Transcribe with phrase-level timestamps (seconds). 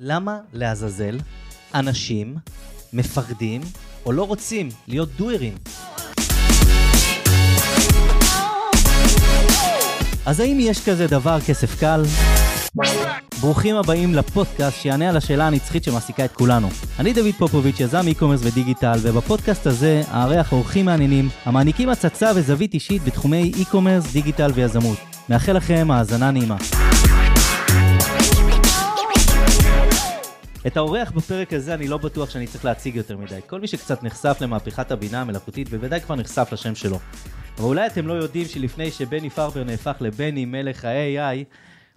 [0.00, 1.18] למה לעזאזל
[1.74, 2.36] אנשים
[2.92, 3.60] מפחדים
[4.06, 5.54] או לא רוצים להיות דוארים?
[10.26, 12.02] אז האם יש כזה דבר כסף קל?
[13.40, 16.68] ברוכים הבאים לפודקאסט שיענה על השאלה הנצחית שמעסיקה את כולנו.
[16.98, 23.02] אני דוד פופוביץ', יזם e-commerce ודיגיטל, ובפודקאסט הזה אארח אורחים מעניינים המעניקים הצצה וזווית אישית
[23.02, 24.98] בתחומי e-commerce, דיגיטל ויזמות.
[25.28, 26.56] מאחל לכם האזנה נעימה.
[30.68, 33.40] את האורח בפרק הזה אני לא בטוח שאני צריך להציג יותר מדי.
[33.46, 36.98] כל מי שקצת נחשף למהפכת הבינה המלאכותית בוודאי כבר נחשף לשם שלו.
[37.56, 41.44] אבל אולי אתם לא יודעים שלפני שבני פרבר נהפך לבני מלך ה-AI,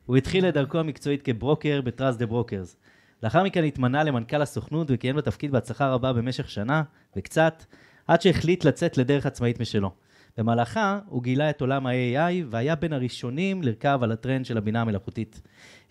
[0.06, 2.76] הוא התחיל את דרכו המקצועית כברוקר ב Trust The Brokers.
[3.24, 6.84] לאחר מכן התמנה למנכ"ל הסוכנות וכיהן בתפקיד בהצלחה רבה במשך שנה
[7.18, 7.64] וקצת,
[8.08, 9.92] עד שהחליט לצאת לדרך עצמאית משלו.
[10.42, 15.42] במהלכה הוא גילה את עולם ה-AI והיה בין הראשונים לרכב על הטרנד של הבינה המלאכותית.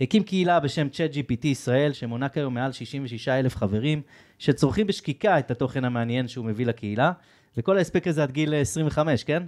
[0.01, 4.03] הקים קהילה בשם ChatGPT ישראל, שמונה כיום מעל 66 אלף חברים,
[4.39, 7.13] שצורכים בשקיקה את התוכן המעניין שהוא מביא לקהילה,
[7.57, 9.43] וכל ההספק הזה עד גיל 25, כן?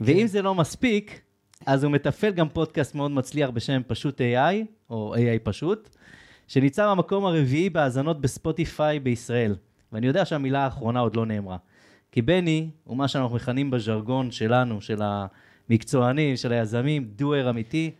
[0.00, 1.20] ואם זה לא מספיק,
[1.66, 4.54] אז הוא מתפעל גם פודקאסט מאוד מצליח בשם פשוט AI,
[4.90, 5.88] או AI פשוט,
[6.48, 9.56] שניצר במקום הרביעי בהאזנות בספוטיפיי בישראל.
[9.92, 11.56] ואני יודע שהמילה האחרונה עוד לא נאמרה.
[12.12, 17.90] כי בני הוא מה שאנחנו מכנים בז'רגון שלנו, של המקצוענים, של היזמים, דואר אמיתי,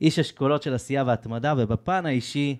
[0.00, 2.56] איש אשכולות של עשייה והתמדה, ובפן האישי,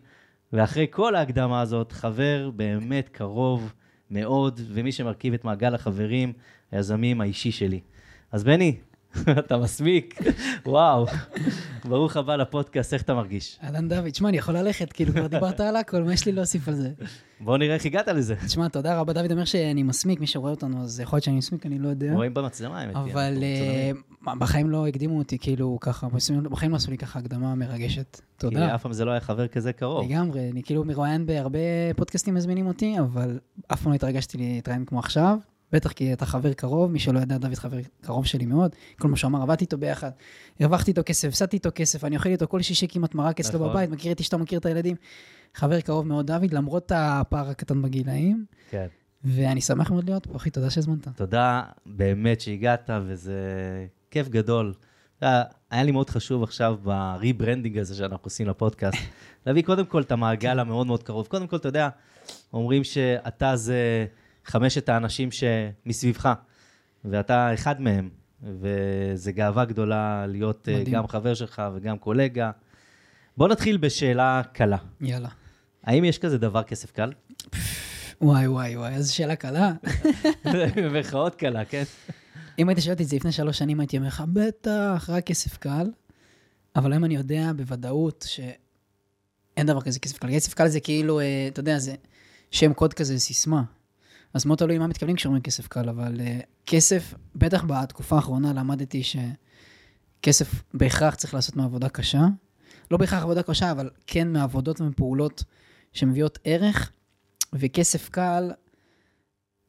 [0.53, 3.73] ואחרי כל ההקדמה הזאת, חבר באמת קרוב
[4.11, 6.33] מאוד, ומי שמרכיב את מעגל החברים,
[6.73, 7.81] היזמים האישי שלי.
[8.33, 8.77] אז בני,
[9.39, 10.21] אתה מסמיק,
[10.67, 11.07] וואו.
[11.85, 13.59] ברוך הבא לפודקאסט, איך אתה מרגיש?
[13.65, 16.69] אהלן דוד, תשמע, אני יכול ללכת, כאילו כבר דיברת על הכל, מה יש לי להוסיף
[16.69, 16.91] על זה?
[17.41, 18.35] בוא נראה איך הגעת לזה.
[18.47, 21.67] תשמע, תודה רבה, דוד אומר שאני מסמיק, מי שרואה אותנו, אז יכול להיות שאני מסמיק,
[21.67, 22.13] אני לא יודע.
[22.15, 22.97] רואים במצלמה, האמת.
[22.97, 23.91] אבל אה,
[24.39, 26.09] בחיים לא הקדימו אותי, כאילו, ככה,
[26.51, 28.21] בחיים לא עשו לי ככה הקדמה מרגשת.
[28.39, 28.75] כי תודה.
[28.75, 30.11] אף פעם זה לא היה חבר כזה קרוב.
[30.11, 31.59] לגמרי, אני כאילו מרואיין בהרבה
[31.97, 33.39] פודקאסטים מזמינים אותי, אבל
[33.73, 35.37] אף פעם לא התרגשתי להתראיין כמו עכשיו.
[35.73, 38.75] בטח כי אתה חבר קרוב, מי שלא יודע, דוד חבר קרוב שלי מאוד.
[38.99, 40.11] כל מה שהוא אמר, עבדתי איתו ביחד,
[40.61, 43.71] הרווחתי איתו כסף, הפסדתי איתו כסף, אני אוכל איתו כל שישי כמעט מרק אצלו נכון.
[43.71, 44.97] בבית, מכיר את אשתו, מכיר את הילדים.
[45.55, 48.87] חבר קרוב מאוד, דוד, למרות הפער הקטן בגילאים, כן.
[49.25, 51.09] ואני שמח מאוד להיות פה, אחי, תודה שהזמנת.
[51.09, 53.41] תודה באמת שהגעת, וזה
[54.11, 54.75] כיף גדול.
[55.23, 58.99] יודע, היה לי מאוד חשוב עכשיו ב rebranding הזה שאנחנו עושים לפודקאסט,
[59.47, 61.27] להביא קודם כל את המעגל המאוד מאוד קרוב.
[61.27, 61.89] קודם כל, אתה יודע,
[62.53, 64.07] אומרים שאתה זה
[64.47, 66.33] חמשת האנשים שמסביבך,
[67.05, 68.11] ואתה אחד מהם,
[68.43, 70.95] וזו גאווה גדולה להיות אה, מדהים.
[70.95, 72.51] גם חבר שלך וגם קולגה.
[73.37, 74.77] בוא נתחיל בשאלה קלה.
[75.01, 75.29] יאללה.
[75.85, 77.13] האם יש כזה דבר כסף קל?
[78.21, 79.73] וואי, וואי, וואי, איזו שאלה קלה.
[80.77, 81.83] במרכאות קלה, כן?
[82.59, 85.57] אם היית שואל אותי את זה לפני שלוש שנים, הייתי אומר לך, בטח, רק כסף
[85.57, 85.91] קל.
[86.77, 90.29] אבל היום אני יודע בוודאות שאין דבר כזה כסף קל.
[90.29, 91.95] כסף קל זה כאילו, אה, אתה יודע, זה
[92.51, 93.63] שם קוד כזה, סיסמה.
[94.37, 99.03] אז מאוד תלוי מה מתכוונים כשאומרים כסף קל, אבל אה, כסף, בטח בתקופה האחרונה למדתי
[99.03, 102.23] שכסף בהכרח צריך לעשות מעבודה קשה.
[102.91, 105.45] לא בהכרח עבודה קשה, אבל כן מעבודות ומפעולות
[105.93, 106.93] שמביאות ערך,
[107.53, 108.51] וכסף קל,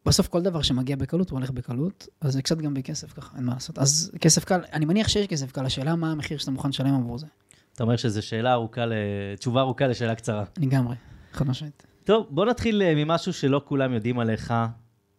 [0.06, 3.46] בסוף כל דבר שמגיע בקלות, הוא הולך בקלות, אז זה קצת גם בכסף ככה, אין
[3.46, 3.80] מה לעשות.
[3.80, 7.18] אז כסף קל, אני מניח שיש כסף קל, השאלה מה המחיר שאתה מוכן לשלם עבור
[7.18, 7.28] זה.
[7.74, 8.94] אתה אומר שזו שאלה ארוכה, ל-
[9.40, 10.44] תשובה ארוכה לשאלה קצרה.
[10.58, 10.96] לגמרי,
[11.34, 11.84] חד משמעית.
[12.08, 14.54] טוב, בוא נתחיל אה, ממשהו שלא כולם יודעים עליך.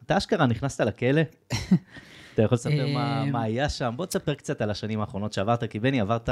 [0.06, 1.20] אתה אשכרה נכנסת לכלא?
[2.34, 3.94] אתה יכול לספר מה, אמ, מה היה שם?
[3.96, 6.28] בוא תספר קצת על השנים האחרונות שעברת, כי בני, עברת...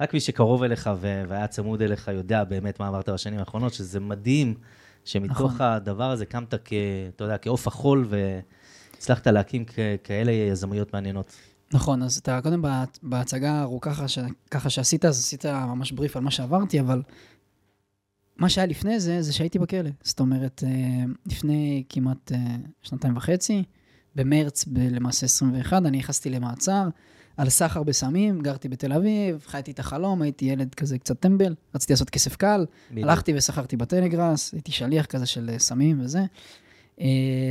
[0.00, 4.00] רק מי שקרוב אליך ו- והיה צמוד אליך יודע באמת מה עברת בשנים האחרונות, שזה
[4.00, 4.54] מדהים
[5.04, 5.66] שמתוך נכון.
[5.66, 6.72] הדבר הזה קמת כ...
[7.14, 11.36] אתה יודע, כעוף החול, והצלחת להקים כ- כאלה יזמויות מעניינות.
[11.72, 13.92] נכון, אז אתה קודם בה- בהצגה הארוכה
[14.50, 17.02] ככה שעשית, אז עשית ממש בריף על מה שעברתי, אבל
[18.38, 19.90] מה שהיה לפני זה, זה שהייתי בכלא.
[20.02, 23.62] זאת אומרת, אה, לפני כמעט אה, שנתיים וחצי,
[24.14, 26.88] במרץ, ב- למעשה 21, אני נכנסתי למעצר
[27.36, 31.92] על סחר בסמים, גרתי בתל אביב, חייתי את החלום, הייתי ילד כזה קצת טמבל, רציתי
[31.92, 33.08] לעשות כסף קל, בדיוק.
[33.08, 36.20] הלכתי וסחרתי בטלגראס, הייתי שליח כזה של אה, סמים וזה,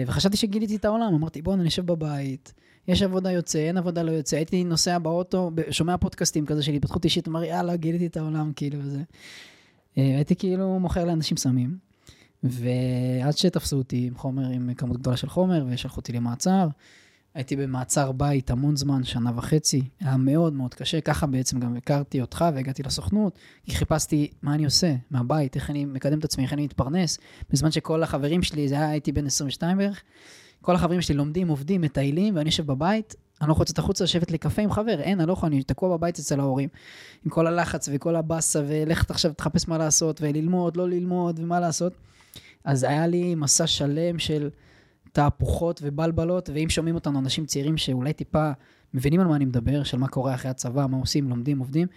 [0.08, 2.54] וחשבתי שגיליתי את העולם, אמרתי, בוא נשב בבית,
[2.88, 7.06] יש עבודה יוצא, אין עבודה לא יוצא, הייתי נוסע באוטו, שומע פודקאסטים כזה של התפתחות
[7.06, 9.02] אישית, אומר, יאללה, גיליתי את העולם, כאילו, וזה.
[9.98, 11.78] אה, הייתי כאילו מוכר לאנשים סמים,
[12.44, 16.68] ועד שתפסו אותי עם חומר, עם כמות גדולה של חומר, ושלחו אותי למעצר.
[17.36, 22.22] הייתי במעצר בית המון זמן, שנה וחצי, היה מאוד מאוד קשה, ככה בעצם גם הכרתי
[22.22, 26.54] אותך והגעתי לסוכנות, כי חיפשתי מה אני עושה מהבית, איך אני מקדם את עצמי, איך
[26.54, 27.18] אני מתפרנס,
[27.50, 30.02] בזמן שכל החברים שלי, זה היה, הייתי בן 22 בערך,
[30.62, 34.32] כל החברים שלי לומדים, עובדים, מטיילים, ואני יושב בבית, אני לא יכול לצאת החוצה לשבת
[34.32, 36.70] לקפה עם חבר, אין, אני לא יכול, אני תקוע בבית אצל ההורים.
[37.26, 41.94] עם כל הלחץ וכל הבאסה, ולך עכשיו תחפש מה לעשות, וללמוד, לא ללמוד, ומה לעשות.
[42.64, 44.50] אז היה לי מסע שלם של
[45.12, 48.52] תהפוכות ובלבלות, ואם שומעים אותנו אנשים צעירים שאולי טיפה
[48.94, 51.88] מבינים על מה אני מדבר, של מה קורה אחרי הצבא, מה עושים, לומדים, עובדים,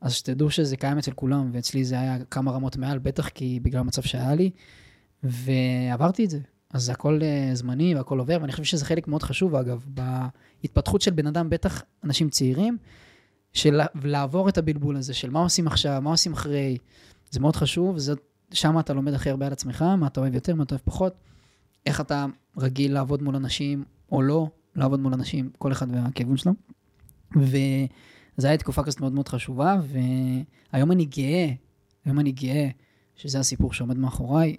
[0.00, 3.80] אז שתדעו שזה קיים אצל כולם, ואצלי זה היה כמה רמות מעל, בטח כי בגלל
[3.80, 4.50] המצב שהיה לי,
[5.22, 6.38] ועברתי את זה.
[6.72, 11.10] אז הכל uh, זמני והכל עובר, ואני חושב שזה חלק מאוד חשוב, אגב, בהתפתחות של
[11.10, 12.78] בן אדם, בטח אנשים צעירים,
[13.52, 16.78] של לעבור את הבלבול הזה, של מה עושים עכשיו, מה עושים אחרי,
[17.30, 17.96] זה מאוד חשוב,
[18.50, 21.14] שם אתה לומד הכי הרבה על עצמך, מה אתה אוהב יותר, מה אתה אוהב פחות,
[21.86, 22.26] איך אתה
[22.58, 26.52] רגיל לעבוד מול אנשים, או לא לעבוד מול אנשים, כל אחד והכיוון שלו.
[27.36, 29.76] וזו הייתה תקופה כזאת מאוד מאוד חשובה,
[30.72, 31.52] והיום אני גאה,
[32.04, 32.68] היום אני גאה
[33.16, 34.56] שזה הסיפור שעומד מאחוריי.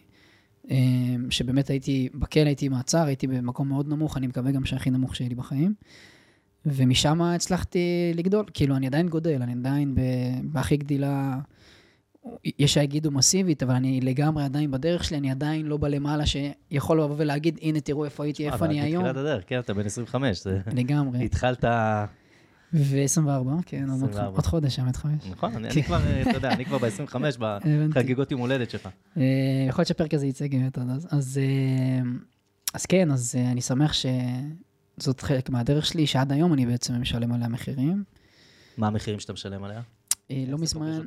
[0.69, 5.15] אמ, שבאמת הייתי, בכלא הייתי מעצר, הייתי במקום מאוד נמוך, אני מקווה גם שהכי נמוך
[5.15, 5.73] שיהיה לי בחיים.
[6.65, 9.95] ומשם הצלחתי לגדול, כאילו, אני עדיין גודל, אני עדיין
[10.43, 11.39] בהכי גדילה,
[12.59, 17.15] יש שיגידו מסיבית, אבל אני לגמרי עדיין בדרך שלי, אני עדיין לא בלמעלה שיכול לבוא
[17.17, 19.03] ולהגיד, הנה, תראו איפה הייתי, איפה אני היום.
[19.03, 20.47] בתחילת הדרך, כן, אתה בן 25.
[20.73, 21.25] לגמרי.
[21.25, 21.65] התחלת...
[22.73, 23.85] ו-24, כן,
[24.35, 25.25] עוד חודש, האמת חמש.
[25.31, 28.89] נכון, אני כבר, אתה יודע, אני כבר ב-25 בחגיגות יום הולדת שלך.
[29.17, 29.23] אה,
[29.69, 31.37] יכול להיות שהפרק הזה יצא באמת עד אז.
[31.37, 32.09] אה,
[32.73, 37.31] אז כן, אז אה, אני שמח שזאת חלק מהדרך שלי, שעד היום אני בעצם משלם
[37.31, 38.03] עליה מחירים.
[38.77, 39.81] מה המחירים שאתה משלם עליה?
[40.29, 41.01] לא מזמן...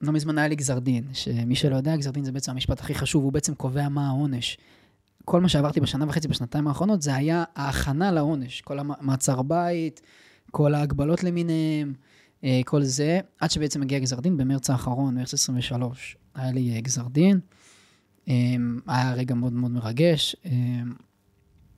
[0.00, 2.94] לא מזמן היה לי גזר דין, שמי שלא יודע, גזר דין זה בעצם המשפט הכי
[2.94, 4.58] חשוב, הוא בעצם קובע מה העונש.
[5.24, 8.60] כל מה שעברתי בשנה וחצי, בשנתיים האחרונות, זה היה ההכנה לעונש.
[8.60, 10.00] כל המעצר בית,
[10.56, 11.94] כל ההגבלות למיניהם,
[12.44, 16.80] אה, כל זה, עד שבעצם הגיע גזר דין במרץ האחרון, מרץ 23, היה לי אה,
[16.80, 17.40] גזר דין.
[18.28, 18.34] אה,
[18.86, 20.36] היה רגע מאוד מאוד מרגש.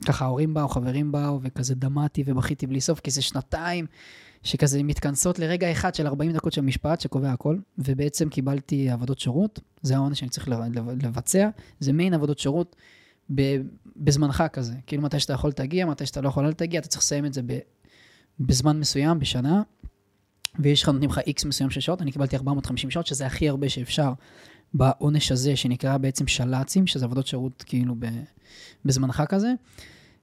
[0.06, 3.86] ככה ההורים באו, חברים באו, וכזה דמעתי ובכיתי בלי סוף, כי זה שנתיים
[4.42, 9.60] שכזה מתכנסות לרגע אחד של 40 דקות של משפט שקובע הכל, ובעצם קיבלתי עבודות שירות,
[9.82, 10.48] זה העונש שאני צריך
[11.02, 11.48] לבצע,
[11.80, 12.76] זה מיין עבודות שירות
[13.96, 14.74] בזמנך כזה.
[14.86, 17.34] כאילו מתי שאתה יכול תגיע, מתי שאתה לא יכול אל תגיע, אתה צריך לסיים את
[17.34, 17.42] זה
[18.40, 19.62] בזמן מסוים, בשנה,
[20.58, 23.68] ויש לך, נותנים לך איקס מסוים של שעות, אני קיבלתי 450 שעות, שזה הכי הרבה
[23.68, 24.12] שאפשר
[24.74, 27.94] בעונש הזה, שנקרא בעצם של"צים, שזה עבודות שירות כאילו
[28.84, 29.52] בזמנך כזה.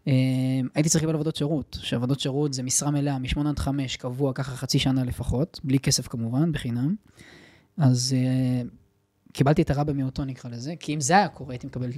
[0.07, 0.13] אה,
[0.75, 4.55] הייתי צריך לקבל עבודות שירות, שעבודות שירות זה משרה מלאה, מ-8 עד 5, קבוע ככה
[4.55, 6.95] חצי שנה לפחות, בלי כסף כמובן, בחינם.
[7.77, 8.67] אז uh,
[9.33, 11.89] קיבלתי את הרע במיעוטו נקרא לזה, כי אם זה היה קורה, הייתי מקבל,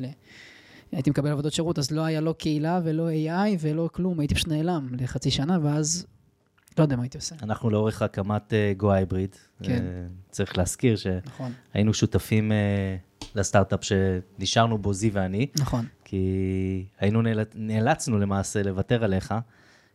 [0.92, 4.48] הייתי מקבל עבודות שירות, אז לא היה לא קהילה ולא AI ולא כלום, הייתי פשוט
[4.48, 6.06] נעלם לחצי שנה, ואז
[6.78, 7.36] לא יודע מה הייתי עושה.
[7.44, 9.78] אנחנו לאורך הקמת גו uh, הייבריד, כן.
[9.78, 11.22] uh, צריך להזכיר שהיינו
[11.76, 11.94] נכון.
[11.94, 15.48] שותפים uh, לסטארט-אפ שנשארנו בו, זי ואני.
[15.60, 15.86] נכון.
[16.04, 17.40] כי היינו נאל...
[17.56, 19.34] נאלצנו למעשה לוותר עליך,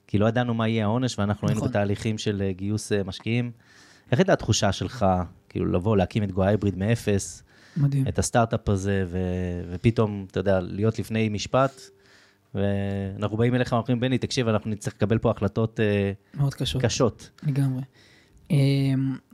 [0.07, 1.57] כי לא ידענו מה יהיה העונש, ואנחנו נכון.
[1.59, 3.51] היינו בתהליכים של גיוס משקיעים.
[4.11, 5.07] איך הייתה התחושה שלך,
[5.49, 7.43] כאילו לבוא, להקים את גו הייבריד מאפס?
[7.77, 8.09] מדהים.
[8.09, 9.19] את הסטארט-אפ הזה, ו...
[9.71, 11.81] ופתאום, אתה יודע, להיות לפני משפט,
[12.55, 16.83] ואנחנו באים אליך ואומרים, בני, תקשיב, אנחנו נצטרך לקבל פה החלטות uh, מאוד קשות.
[16.83, 17.31] קשות.
[17.43, 17.83] לגמרי.
[18.49, 18.55] Um,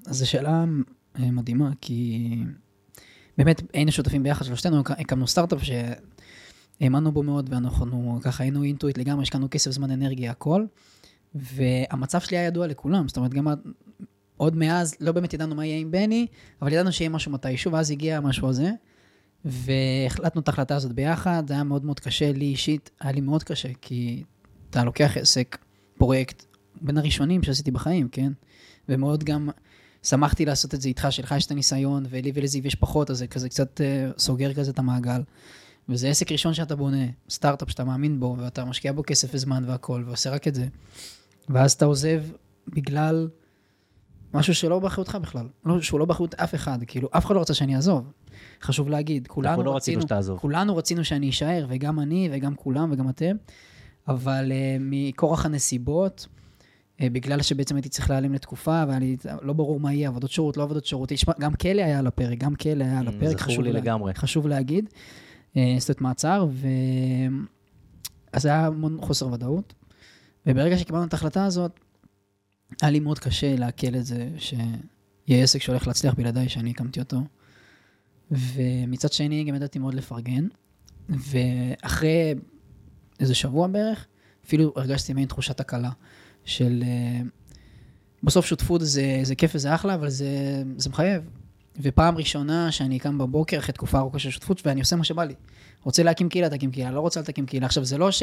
[0.07, 0.65] אז זו שאלה
[1.17, 2.29] uh, מדהימה, כי
[3.39, 9.23] באמת היינו שותפים ביחד, שלושתנו הקמנו סטארט-אפ שהאמנו בו מאוד, ואנחנו ככה היינו אינטואיט לגמרי,
[9.23, 10.65] השקענו כסף, זמן, אנרגיה, הכל.
[11.35, 13.47] והמצב שלי היה ידוע לכולם, זאת אומרת, גם
[14.39, 16.27] עוד מאז לא באמת ידענו מה יהיה עם בני,
[16.63, 18.71] אבל ידענו שיהיה משהו מתישהו, ואז הגיע המשהו הזה,
[19.45, 23.43] והחלטנו את ההחלטה הזאת ביחד, זה היה מאוד מאוד קשה, לי אישית, היה לי מאוד
[23.43, 24.25] קשה, כי
[24.71, 25.59] אתה לוקח עסק,
[25.99, 26.45] פרויקט,
[26.81, 28.33] בין הראשונים שעשיתי בחיים, כן?
[28.89, 29.49] ומאוד גם
[30.03, 33.27] שמחתי לעשות את זה איתך, שלך יש את הניסיון, ולי ולזיו יש פחות, אז זה
[33.27, 35.23] כזה קצת uh, סוגר כזה את המעגל.
[35.89, 40.03] וזה עסק ראשון שאתה בונה, סטארט-אפ שאתה מאמין בו, ואתה משקיע בו כסף וזמן והכל,
[40.07, 40.67] ועושה רק את זה.
[41.49, 42.23] ואז אתה עוזב
[42.69, 43.29] בגלל
[44.35, 47.55] משהו שלא באחריותך בכלל, לא, שהוא לא באחריות אף אחד, כאילו, אף אחד לא רצה
[47.55, 48.13] שאני אעזוב.
[48.63, 53.09] חשוב להגיד, כולנו לא רצינו, רצינו כולנו רצינו שאני אשאר, וגם אני, וגם כולם, וגם
[53.09, 53.37] אתם,
[54.09, 56.27] אבל uh, מכורח הנסיבות,
[56.99, 60.57] uh, בגלל שבעצם הייתי צריך להיעלם לתקופה, והיה לי, לא ברור מה יהיה, עבודות שירות,
[60.57, 63.41] לא עבודות שירות, יש, גם כלא היה על הפרק, גם כלא היה על mm, הפרק,
[63.41, 64.15] חשוב, לי לה, לגמרי.
[64.15, 64.91] חשוב להגיד,
[65.79, 66.69] זאת uh, מעצר, ו...
[68.33, 69.75] אז היה המון חוסר ודאות,
[70.47, 71.81] וברגע שקיבלנו את ההחלטה הזאת,
[72.83, 77.21] היה לי מאוד קשה לעכל את זה, שיהיה עסק שהולך להצליח בלעדיי, שאני הקמתי אותו.
[78.31, 80.47] ומצד שני, גם ידעתי מאוד לפרגן.
[81.09, 82.35] ואחרי
[83.21, 84.07] איזה שבוע בערך,
[84.47, 85.91] אפילו הרגשתי מעין תחושת הקלה
[86.45, 86.83] של...
[86.87, 87.21] אה,
[88.23, 91.23] בסוף שותפות זה, זה כיף וזה אחלה, אבל זה, זה מחייב.
[91.83, 95.35] ופעם ראשונה שאני קם בבוקר אחרי תקופה ארוכה של שותפות, ואני עושה מה שבא לי.
[95.83, 97.67] רוצה להקים קהילה, תקים קהילה, לא רוצה להקים קהילה.
[97.67, 98.23] עכשיו, זה לא ש...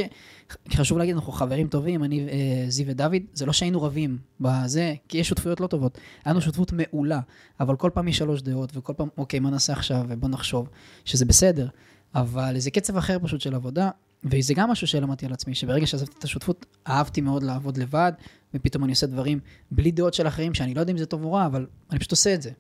[0.70, 5.18] חשוב להגיד, אנחנו חברים טובים, אני, אה, זיו ודוד, זה לא שהיינו רבים בזה, כי
[5.18, 5.98] יש שותפויות לא טובות.
[6.26, 7.20] היה לנו שותפות מעולה,
[7.60, 10.70] אבל כל פעם יש שלוש דעות, וכל פעם, אוקיי, מה נעשה עכשיו, ובוא נחשוב,
[11.06, 11.68] שזה בסדר.
[12.16, 13.90] אבל זה קצב אחר פשוט של עבודה,
[14.24, 18.12] וזה גם משהו שלמדתי על עצמי, שברגע שעזבתי את השותפות, אהבתי מאוד לעבוד לבד,
[18.54, 19.40] ופתאום אני עושה דברים
[19.72, 22.12] בלי דעות של אחרים, שאני לא יודע אם זה טוב או רע, אבל אני פשוט
[22.12, 22.52] עושה את זה.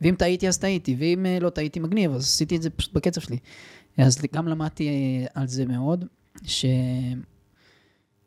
[0.00, 3.20] ואם טעיתי, אז טעיתי, ואם אה, לא טעיתי, מגניב, אז עשיתי את זה פשוט בקצב
[3.20, 3.38] שלי.
[4.06, 6.04] אז גם למדתי אה, על זה מאוד,
[6.44, 6.64] ש...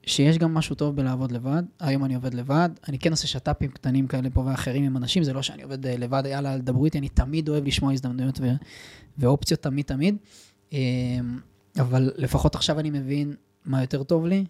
[0.05, 1.63] שיש גם משהו טוב בלעבוד לבד.
[1.79, 5.33] היום אני עובד לבד, אני כן עושה שת"פים קטנים כאלה פה ואחרים עם אנשים, זה
[5.33, 8.45] לא שאני עובד אה, לבד, יאללה, דברו איתי, אני תמיד אוהב לשמוע הזדמנויות ו...
[9.17, 10.17] ואופציות, תמיד תמיד.
[11.79, 14.45] אבל לפחות עכשיו אני מבין מה יותר טוב לי,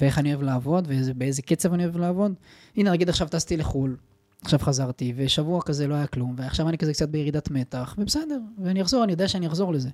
[0.00, 2.34] ואיך אני אוהב לעבוד, ובאיזה קצב אני אוהב לעבוד.
[2.76, 3.96] הנה, נגיד עכשיו טסתי לחו"ל,
[4.42, 8.82] עכשיו חזרתי, ושבוע כזה לא היה כלום, ועכשיו אני כזה קצת בירידת מתח, ובסדר, ואני
[8.82, 9.90] אחזור, אני יודע שאני אחזור לזה.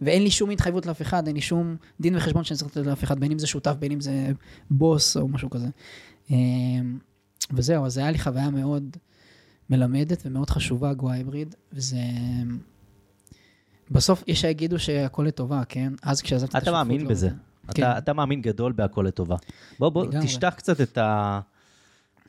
[0.00, 3.04] ואין לי שום התחייבות לאף אחד, אין לי שום דין וחשבון שאני צריך לתת לאף
[3.04, 4.32] אחד, בין אם זה שותף, בין אם זה
[4.70, 5.68] בוס או משהו כזה.
[6.30, 6.98] אמ,
[7.52, 8.96] וזהו, אז זה היה לי חוויה מאוד
[9.70, 11.98] מלמדת ומאוד חשובה, גו היבריד, וזה...
[13.90, 15.92] בסוף יש שיגידו שהכל לטובה, כן?
[16.02, 16.74] אז כשעזבתי את השותפות...
[16.74, 17.28] אתה מאמין לא בזה.
[17.74, 17.82] כן.
[17.82, 19.36] אתה, אתה מאמין גדול בהכל לטובה.
[19.78, 21.40] בוא, בוא, תשטח קצת את, ה,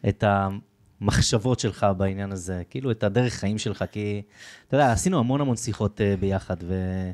[0.09, 0.23] את
[1.01, 4.21] המחשבות שלך בעניין הזה, כאילו את הדרך חיים שלך, כי
[4.67, 7.13] אתה יודע, עשינו המון המון שיחות uh, ביחד, ואני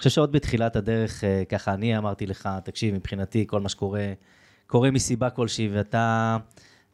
[0.00, 4.12] חושב שעוד בתחילת הדרך, uh, ככה אני אמרתי לך, תקשיב, מבחינתי, כל מה שקורה,
[4.66, 6.36] קורה מסיבה כלשהי, ואתה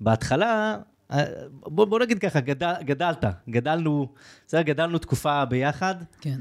[0.01, 0.77] בהתחלה,
[1.13, 1.25] אה,
[1.63, 4.09] בוא, בוא נגיד ככה, גדל, גדלת, גדלנו,
[4.47, 5.95] בסדר, גדלנו תקופה ביחד.
[6.21, 6.41] כן.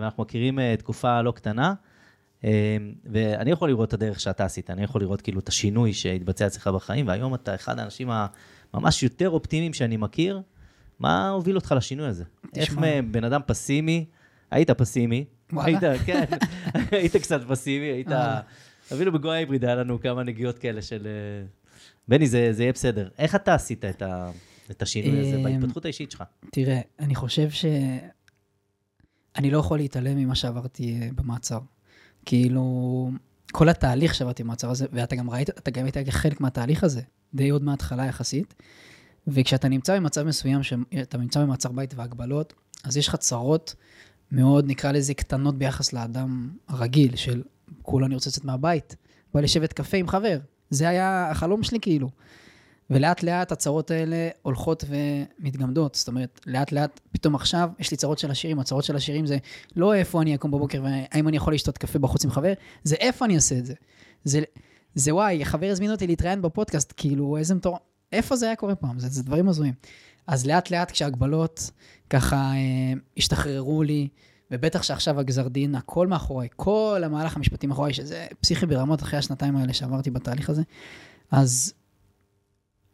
[0.00, 1.74] ואנחנו מכירים תקופה לא קטנה.
[2.44, 2.50] אמ,
[3.04, 6.66] ואני יכול לראות את הדרך שאתה עשית, אני יכול לראות כאילו את השינוי שהתבצע אצלך
[6.66, 8.10] בחיים, והיום אתה אחד האנשים
[8.74, 10.42] הממש יותר אופטימיים שאני מכיר.
[10.98, 12.24] מה הוביל אותך לשינוי הזה?
[12.56, 12.74] איך
[13.10, 14.04] בן אדם פסימי,
[14.50, 15.24] היית פסימי,
[15.56, 16.24] היית, כן,
[16.90, 18.40] היית קצת פסימי, היית, אה.
[18.92, 21.46] אפילו בגו היבריד היה לנו כמה נגיעות כאלה של, אה,
[22.08, 23.08] בני, זה, זה יהיה בסדר.
[23.18, 24.30] איך אתה עשית את, ה,
[24.70, 26.24] את השינוי הזה אמ, בהתפתחות האישית שלך?
[26.52, 27.64] תראה, אני חושב ש...
[29.36, 31.58] אני לא יכול להתעלם ממה שעברתי אה, במעצר.
[32.24, 33.10] כאילו,
[33.52, 37.00] כל התהליך שעברתי במעצר הזה, ואתה גם ראית, אתה גם היית חלק מהתהליך הזה,
[37.34, 38.54] די עוד מההתחלה יחסית.
[39.26, 42.54] וכשאתה נמצא במצב מסוים, שאתה נמצא במעצר בית והגבלות,
[42.84, 43.74] אז יש לך צרות
[44.32, 47.42] מאוד, נקרא לזה, קטנות ביחס לאדם הרגיל, של
[47.82, 48.96] כולה אני רוצה לצאת מהבית,
[49.34, 50.38] בא לשבת קפה עם חבר.
[50.70, 52.10] זה היה החלום שלי כאילו.
[52.90, 55.94] ולאט לאט הצרות האלה הולכות ומתגמדות.
[55.94, 58.60] זאת אומרת, לאט לאט, פתאום עכשיו יש לי צרות של השירים.
[58.60, 59.38] הצרות של השירים זה
[59.76, 62.52] לא איפה אני אקום בבוקר והאם אני יכול לשתות קפה בחוץ עם חבר,
[62.84, 63.74] זה איפה אני אעשה את זה.
[64.24, 64.40] זה,
[64.94, 67.78] זה וואי, חבר הזמין אותי להתראיין בפודקאסט, כאילו, איזה מטור...
[68.12, 68.98] איפה זה היה קורה פעם?
[68.98, 69.74] זה, זה דברים הזויים.
[70.26, 71.70] אז לאט לאט כשהגבלות
[72.10, 74.08] ככה אה, השתחררו לי,
[74.50, 79.56] ובטח שעכשיו הגזר דין, הכל מאחוריי, כל המהלך המשפטי מאחוריי, שזה פסיכי ברמות אחרי השנתיים
[79.56, 80.62] האלה שעברתי בתהליך הזה,
[81.30, 81.72] אז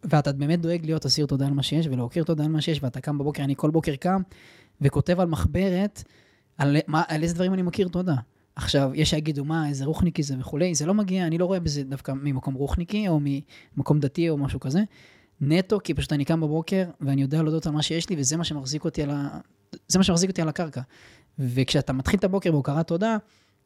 [0.04, 3.00] ואתה באמת דואג להיות אסיר תודה על מה שיש ולהוקיר תודה על מה שיש, ואתה
[3.00, 4.22] קם בבוקר, אני כל בוקר קם
[4.80, 6.02] וכותב על מחברת,
[6.58, 8.14] על, מה, על איזה דברים אני מכיר תודה.
[8.56, 11.84] עכשיו, יש שיגידו, מה, איזה רוחניקי זה וכולי, זה לא מגיע, אני לא רואה בזה
[11.84, 13.20] דווקא ממקום רוחניקי או
[13.76, 14.80] ממקום דתי או משהו כזה.
[15.40, 18.44] נטו, כי פשוט אני קם בבוקר ואני יודע להודות על מה שיש לי, וזה מה
[18.44, 19.38] שמחזיק אותי על, ה...
[19.88, 20.80] זה מה שמחזיק אותי על הקרקע.
[21.38, 23.16] וכשאתה מתחיל את הבוקר בהוקרת תודה,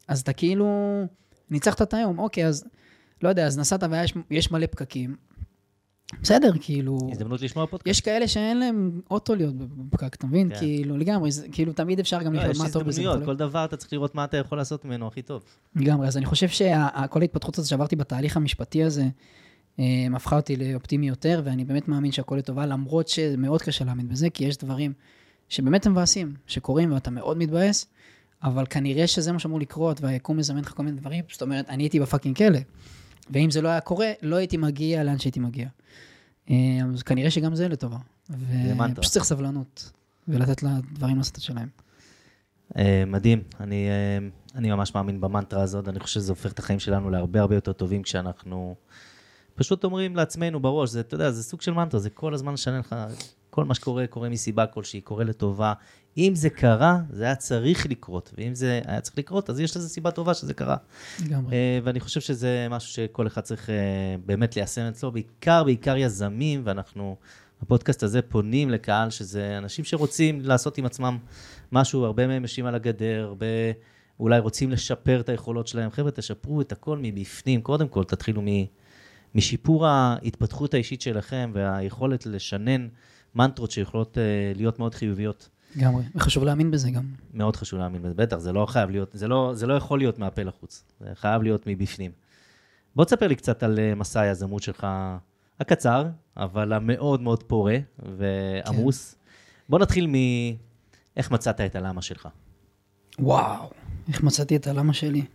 [0.07, 0.67] אז אתה כאילו
[1.49, 2.65] ניצחת את היום, אוקיי, אז
[3.23, 3.83] לא יודע, אז נסעת
[4.29, 5.15] ויש מלא פקקים,
[6.21, 6.97] בסדר, כאילו...
[7.11, 7.87] הזדמנות לשמוע פודקאסט.
[7.87, 10.49] יש כאלה שאין להם אוטו להיות בפקק, אתה מבין?
[10.49, 10.55] כן.
[10.59, 13.01] כאילו, לגמרי, זה, כאילו, תמיד אפשר גם לא, לראות מה טוב בזה.
[13.01, 15.43] יש הזדמנויות, כל דבר אתה צריך לראות מה אתה יכול לעשות ממנו הכי טוב.
[15.75, 19.03] לגמרי, אז אני חושב שכל ההתפתחות הזאת שעברתי בתהליך המשפטי הזה,
[20.15, 24.43] הפכה אותי לאופטימי יותר, ואני באמת מאמין שהכל לטובה, למרות שמאוד קשה להאמין בזה, כי
[24.43, 24.93] יש דברים
[25.49, 27.87] שבאמת הם מבאסים, שקורים ואתה מאוד מתבאס,
[28.43, 31.83] אבל כנראה שזה מה שאמור לקרות, והיקום מזמן לך כל מיני דברים, זאת אומרת, אני
[31.83, 32.59] הייתי בפאקינג כלא.
[33.29, 35.67] ואם זה לא היה קורה, לא הייתי מגיע לאן שהייתי מגיע.
[36.49, 36.55] אה,
[36.93, 37.97] אז כנראה שגם זה לטובה.
[38.29, 39.91] ופשוט צריך סבלנות,
[40.27, 41.67] ולתת לדברים לעשות את שלהם.
[42.77, 46.79] אה, מדהים, אני, אה, אני ממש מאמין במנטרה הזאת, אני חושב שזה הופך את החיים
[46.79, 48.75] שלנו להרבה הרבה יותר טובים כשאנחנו
[49.55, 52.79] פשוט אומרים לעצמנו בראש, זה, אתה יודע, זה סוג של מנטרה, זה כל הזמן משנה
[52.79, 52.95] לך,
[53.49, 55.73] כל מה שקורה, קורה מסיבה כלשהי, קורה לטובה.
[56.17, 59.89] אם זה קרה, זה היה צריך לקרות, ואם זה היה צריך לקרות, אז יש לזה
[59.89, 60.75] סיבה טובה שזה קרה.
[61.25, 61.51] לגמרי.
[61.51, 63.71] Uh, ואני חושב שזה משהו שכל אחד צריך uh,
[64.25, 67.15] באמת ליישם אצלו, בעיקר, בעיקר יזמים, ואנחנו
[67.61, 71.17] בפודקאסט הזה פונים לקהל, שזה אנשים שרוצים לעשות עם עצמם
[71.71, 73.45] משהו, הרבה מהם יושבים על הגדר, הרבה
[74.19, 75.91] אולי רוצים לשפר את היכולות שלהם.
[75.91, 78.47] חבר'ה, תשפרו את הכל מבפנים, קודם כל, תתחילו מ...
[79.35, 82.87] משיפור ההתפתחות האישית שלכם והיכולת לשנן
[83.35, 84.23] מנטרות שיכולות אה,
[84.55, 85.49] להיות מאוד חיוביות.
[85.75, 86.03] לגמרי.
[86.15, 87.03] וחשוב להאמין בזה גם.
[87.33, 90.19] מאוד חשוב להאמין בזה, בטח, זה לא חייב להיות, זה לא, זה לא יכול להיות
[90.19, 92.11] מהפה לחוץ, זה חייב להיות מבפנים.
[92.95, 94.87] בוא תספר לי קצת על אה, מסע היזמות שלך,
[95.59, 96.07] הקצר,
[96.37, 97.77] אבל המאוד מאוד פורה
[98.17, 99.13] ועמוס.
[99.13, 99.17] כן.
[99.69, 102.27] בוא נתחיל מאיך מצאת את הלמה שלך.
[103.19, 103.69] וואו,
[104.07, 105.25] איך מצאתי את הלמה שלי?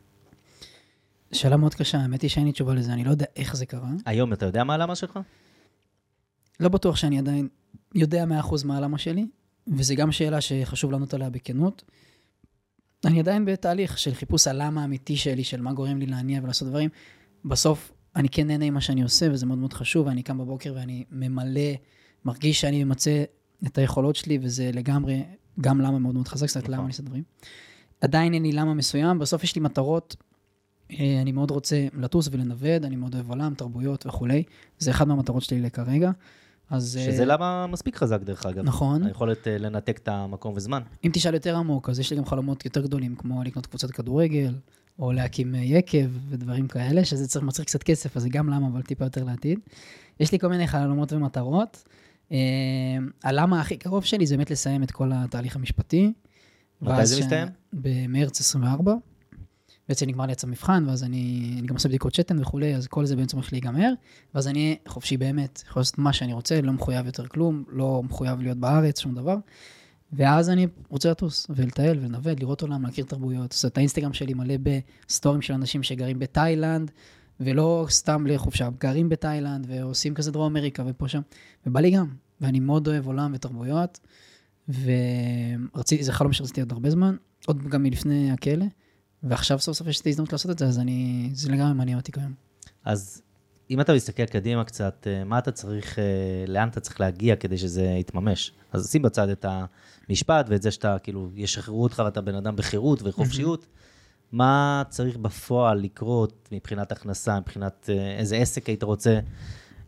[1.32, 3.90] שאלה מאוד קשה, האמת היא שאין לי תשובה לזה, אני לא יודע איך זה קרה.
[4.06, 5.18] היום אתה יודע מה הלמה שלך?
[6.60, 7.48] לא בטוח שאני עדיין
[7.94, 9.26] יודע 100% מה הלמה שלי,
[9.66, 11.84] וזו גם שאלה שחשוב לענות עליה בכנות.
[13.04, 16.90] אני עדיין בתהליך של חיפוש הלמה האמיתי שלי, של מה גורם לי להניע ולעשות דברים.
[17.44, 20.72] בסוף, אני כן נהנה עם מה שאני עושה, וזה מאוד מאוד חשוב, ואני קם בבוקר
[20.76, 21.70] ואני ממלא,
[22.24, 23.24] מרגיש שאני ממצה
[23.66, 25.22] את היכולות שלי, וזה לגמרי,
[25.60, 27.22] גם למה מאוד מאוד חזק, זאת אומרת, למה אני עושה דברים.
[28.00, 30.16] עדיין אין לי למה מסוים, בסוף יש לי מטרות.
[30.90, 34.42] אה, אני מאוד רוצה לטוס ולנווד, אני מאוד אוהב עולם, תרבויות וכולי.
[34.78, 36.10] זה אחד מהמטרות שלי לכרגע.
[36.70, 36.98] אז...
[37.06, 38.64] שזה uh, למה מספיק חזק, דרך אגב.
[38.64, 39.06] נכון.
[39.06, 40.82] היכולת uh, לנתק את המקום וזמן.
[41.04, 44.54] אם תשאל יותר עמוק, אז יש לי גם חלומות יותר גדולים, כמו לקנות קבוצת כדורגל,
[44.98, 48.82] או להקים יקב ודברים כאלה, שזה צריך, מצריך קצת כסף, אז זה גם למה, אבל
[48.82, 49.58] טיפה יותר לעתיד.
[50.20, 51.84] יש לי כל מיני חלומות ומטרות.
[53.24, 56.12] הלמה הכי קרוב שלי זה באמת לסיים את כל התהליך המשפטי.
[56.82, 57.48] מתי זה מסתיים?
[57.72, 58.94] במרץ 24.
[59.88, 63.06] בעצם נגמר לי יצא מבחן, ואז אני, אני גם עושה בדיקות שתן וכולי, אז כל
[63.06, 63.92] זה בעצם הולך להיגמר,
[64.34, 68.02] ואז אני אהיה חופשי באמת, יכול לעשות מה שאני רוצה, לא מחויב יותר כלום, לא
[68.04, 69.36] מחויב להיות בארץ, שום דבר.
[70.12, 73.52] ואז אני רוצה לטוס ולטייל ולנווט, לראות עולם, להכיר תרבויות.
[73.52, 76.90] זאת אומרת, האינסטגרם שלי מלא בסטורים של אנשים שגרים בתאילנד,
[77.40, 81.20] ולא סתם לחופשה, גרים בתאילנד, ועושים כזה דרום אמריקה ופה שם,
[81.66, 82.06] ובא לי גם.
[82.40, 84.00] ואני מאוד אוהב עולם ותרבויות,
[84.68, 87.16] וזה חלום שרציתי עוד הרבה זמן,
[87.46, 88.66] עוד גם מלפני הכלא.
[89.28, 92.12] ועכשיו סוף סוף יש את ההזדמנות לעשות את זה, אז אני, זה לגמרי מעניין אותי
[92.12, 92.34] כיום.
[92.84, 93.22] אז
[93.70, 96.04] אם אתה מסתכל קדימה קצת, אה, מה אתה צריך, אה,
[96.48, 98.52] לאן אתה צריך להגיע כדי שזה יתממש?
[98.72, 99.46] אז שים בצד את
[100.08, 103.66] המשפט ואת זה שאתה, כאילו, ישחררו אותך ואתה בן אדם בחירות וחופשיות.
[104.32, 109.20] מה צריך בפועל לקרות מבחינת הכנסה, מבחינת אה, איזה עסק היית רוצה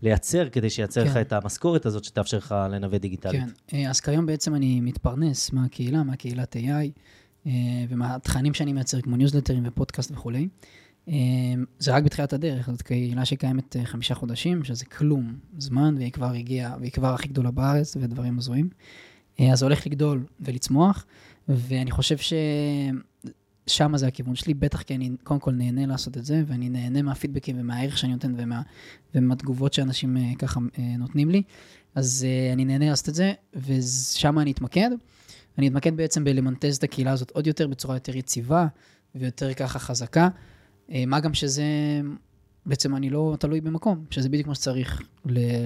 [0.02, 1.20] לייצר כדי שייצר לך כן.
[1.20, 3.42] את המשכורת הזאת שתאפשר לך לנווט דיגיטלית?
[3.66, 7.00] כן, אז כיום בעצם אני מתפרנס מהקהילה, מהקהילת AI.
[7.48, 10.48] אה, ומהתכנים שאני מייצר, כמו ניוזלטרים ופודקאסט וכולי.
[11.08, 11.14] אה,
[11.78, 16.32] זה רק בתחילת הדרך, זאת קהילה שקיימת אה, חמישה חודשים, שזה כלום זמן, והיא כבר
[16.32, 18.68] הגיעה, והיא כבר הכי גדולה בארץ, ודברים הזויים.
[19.52, 21.06] אז זה הולך לגדול ולצמוח,
[21.48, 22.16] ואני חושב
[23.66, 27.02] ששם זה הכיוון שלי, בטח כי אני קודם כל נהנה לעשות את זה, ואני נהנה
[27.02, 28.62] מהפידבקים ומהערך שאני נותן ומה,
[29.14, 30.60] ומהתגובות שאנשים ככה
[30.98, 31.42] נותנים לי.
[31.94, 34.90] אז אני נהנה לעשות את זה, ושם אני אתמקד.
[35.58, 38.66] אני אתמקד בעצם בלמנטז את הקהילה הזאת עוד יותר, בצורה יותר יציבה
[39.14, 40.28] ויותר ככה חזקה.
[40.92, 41.64] אה, מה גם שזה,
[42.66, 45.02] בעצם אני לא תלוי במקום, שזה בדיוק מה שצריך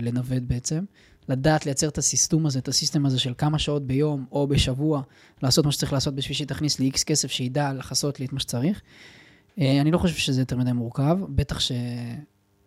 [0.00, 0.84] לנווט בעצם.
[1.28, 5.02] לדעת לייצר את הסיסטום הזה, את הסיסטם הזה של כמה שעות ביום או בשבוע,
[5.42, 8.82] לעשות מה שצריך לעשות בשביל שתכניס לי איקס כסף, שידע לכסות לי את מה שצריך.
[9.60, 11.72] אה, אני לא חושב שזה יותר מדי מורכב, בטח ש...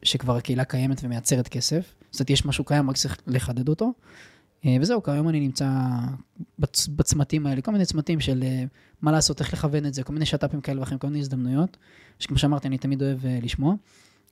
[0.03, 1.93] שכבר הקהילה קיימת ומייצרת כסף.
[2.11, 3.93] זאת אומרת, יש משהו קיים, רק צריך לחדד אותו.
[4.65, 5.69] אה, וזהו, כיום אני נמצא
[6.59, 8.63] בצ, בצמתים האלה, כל מיני צמתים של אה,
[9.01, 11.77] מה לעשות, איך לכוון את זה, כל מיני שת"פים כאלה ואחרים, כל מיני הזדמנויות,
[12.19, 13.75] שכמו שאמרתי, אני תמיד אוהב אה, לשמוע.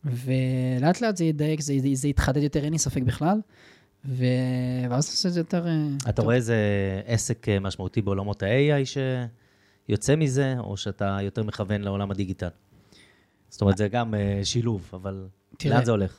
[0.06, 3.38] ולאט לאט זה ידייק, זה, זה יתחדד יותר, אין לי ספק בכלל.
[4.06, 4.26] ו...
[4.90, 5.66] ואז נעשה את זה יותר...
[6.04, 6.26] אתה טוב.
[6.26, 6.56] רואה איזה
[7.06, 9.00] עסק משמעותי בעולמות ה-AI
[9.88, 12.48] שיוצא מזה, או שאתה יותר מכוון לעולם הדיגיטל?
[13.50, 16.18] זאת אומרת, זה גם שילוב, אבל תראה, לאן זה הולך?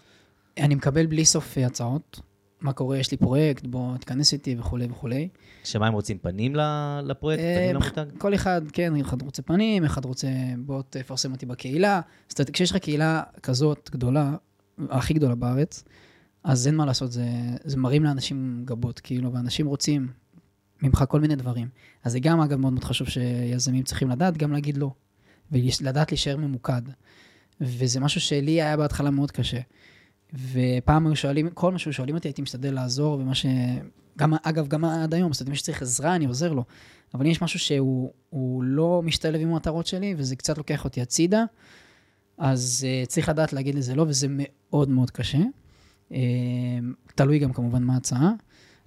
[0.58, 2.20] אני מקבל בלי סוף הצעות.
[2.64, 5.28] מה קורה, יש לי פרויקט, בוא תיכנס איתי וכולי וכולי.
[5.64, 6.56] שמה הם רוצים, פנים
[7.04, 8.18] לפרויקט, אה, פנים למותג?
[8.18, 12.00] כל אחד, כן, אחד רוצה פנים, אחד רוצה, בוא תפרסם אותי בקהילה.
[12.28, 14.36] זאת אומרת, כשיש לך קהילה כזאת גדולה,
[14.90, 15.84] הכי גדולה בארץ,
[16.44, 17.26] אז אין מה לעשות, זה,
[17.64, 20.08] זה מרים לאנשים גבות, כאילו, ואנשים רוצים
[20.82, 21.68] ממך כל מיני דברים.
[22.04, 24.90] אז זה גם, אגב, מאוד מאוד חשוב שיזמים צריכים לדעת, גם להגיד לא,
[25.52, 26.82] ולדעת להישאר ממוקד.
[27.60, 29.60] וזה משהו שלי היה בהתחלה מאוד קשה.
[30.52, 33.46] ופעם היו שואלים, כל מה שהיו שואלים אותי, הייתי משתדל לעזור, ומה ש...
[34.18, 36.64] גם, אגב, גם עד היום, זאת אומרת, מי שצריך עזרה, אני עוזר לו.
[37.14, 41.44] אבל יש משהו שהוא לא משתלב עם המטרות שלי, וזה קצת לוקח אותי הצידה,
[42.38, 45.38] אז uh, צריך לדעת להגיד לזה לא, וזה מאוד מאוד קשה.
[46.10, 46.14] Uh,
[47.14, 48.32] תלוי גם כמובן מה ההצעה,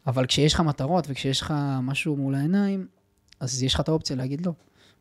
[0.08, 2.88] אבל כשיש לך מטרות וכשיש לך משהו מול העיניים,
[3.40, 4.54] אז יש לך את האופציה להגיד לא.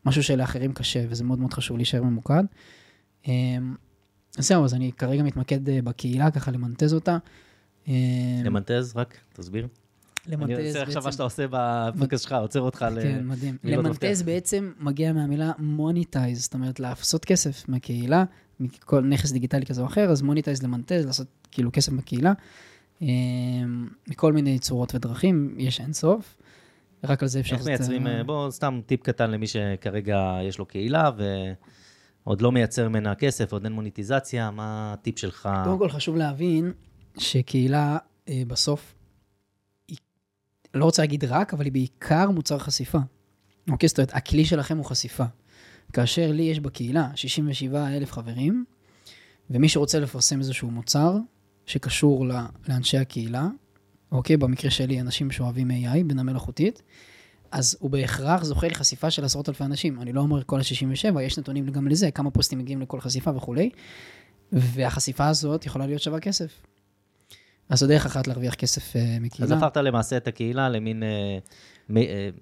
[0.05, 2.43] משהו שלאחרים קשה, וזה מאוד מאוד חשוב להישאר ממוקד.
[3.23, 3.27] Uh,
[4.37, 7.17] זהו, אז אני כרגע מתמקד אה, בקהילה, ככה למנטז אותה.
[7.87, 7.93] אה,
[8.43, 8.93] למנטז?
[8.95, 9.67] רק, תסביר.
[10.27, 10.59] למנטז בעצם...
[10.59, 13.01] אני עושה עכשיו מה שאתה עושה בפודקאסט שלך, עוצר אותך ל...
[13.01, 13.57] כן, מדהים.
[13.63, 18.23] למנטז בעצם מגיע מהמילה מוניטייז, זאת אומרת, לעשות כסף מהקהילה,
[18.59, 22.33] מכל נכס דיגיטלי כזה או אחר, אז monetize למנטז, לעשות כאילו כסף בקהילה.
[23.01, 23.07] אה,
[24.07, 26.37] מכל מיני צורות ודרכים, יש אינסוף.
[27.03, 27.55] רק על זה אפשר...
[27.55, 31.11] איך מייצרים, אה, בוא, סתם טיפ קטן למי שכרגע יש לו קהילה
[32.27, 35.49] ועוד לא מייצר ממנה כסף, עוד אין מוניטיזציה, מה הטיפ שלך?
[35.63, 36.73] קודם כל חשוב להבין
[37.17, 37.97] שקהילה
[38.29, 38.95] אה, בסוף,
[39.87, 39.97] היא,
[40.73, 42.97] לא רוצה להגיד רק, אבל היא בעיקר מוצר חשיפה.
[43.69, 45.23] אוקיי, זאת אומרת, הכלי שלכם הוא חשיפה.
[45.93, 48.65] כאשר לי יש בקהילה 67 אלף חברים,
[49.49, 51.17] ומי שרוצה לפרסם איזשהו מוצר
[51.65, 52.25] שקשור
[52.67, 53.47] לאנשי הקהילה,
[54.11, 54.37] אוקיי?
[54.37, 56.81] במקרה שלי, אנשים שאוהבים AI, בינה מלאכותית,
[57.51, 60.01] אז הוא בהכרח זוכה לחשיפה של עשרות אלפי אנשים.
[60.01, 63.69] אני לא אומר כל ה-67, יש נתונים גם לזה, כמה פוסטים מגיעים לכל חשיפה וכולי,
[64.51, 66.61] והחשיפה הזאת יכולה להיות שווה כסף.
[67.69, 69.55] אז זו דרך אחת להרוויח כסף uh, מקהילה.
[69.55, 71.05] אז הפכת למעשה את הקהילה למין uh,
[71.89, 72.01] מ, uh,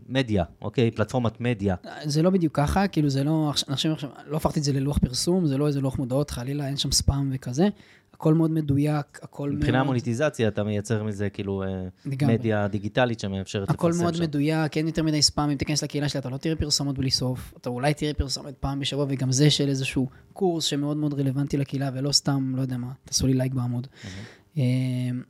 [0.09, 0.91] מדיה, אוקיי?
[0.91, 1.75] פלטפורמת מדיה.
[2.03, 5.47] זה לא בדיוק ככה, כאילו זה לא, עכשיו, עכשיו, לא הפכתי את זה ללוח פרסום,
[5.47, 7.67] זה לא איזה לוח מודעות, חלילה, אין שם ספאם וכזה.
[8.15, 9.59] הכל מאוד מדויק, הכל מאוד...
[9.59, 11.63] מבחינה מוניטיזציה, אתה מייצר מזה כאילו
[12.05, 12.33] לגמרי.
[12.33, 13.99] מדיה דיגיטלית שמאפשרת לפרסם שם.
[13.99, 16.97] הכל מאוד מדויק, אין יותר מדי ספאם, אם תיכנס לקהילה שלה, אתה לא תראה פרסומות
[16.97, 21.13] בלי סוף, אתה אולי תראה פרסומת פעם בשבוע, וגם זה של איזשהו קורס שמאוד מאוד
[21.13, 23.87] רלוונטי לקהילה, ולא סתם, לא יודע מה, תעשו לי לייק בעמוד.
[23.87, 24.57] Mm-hmm.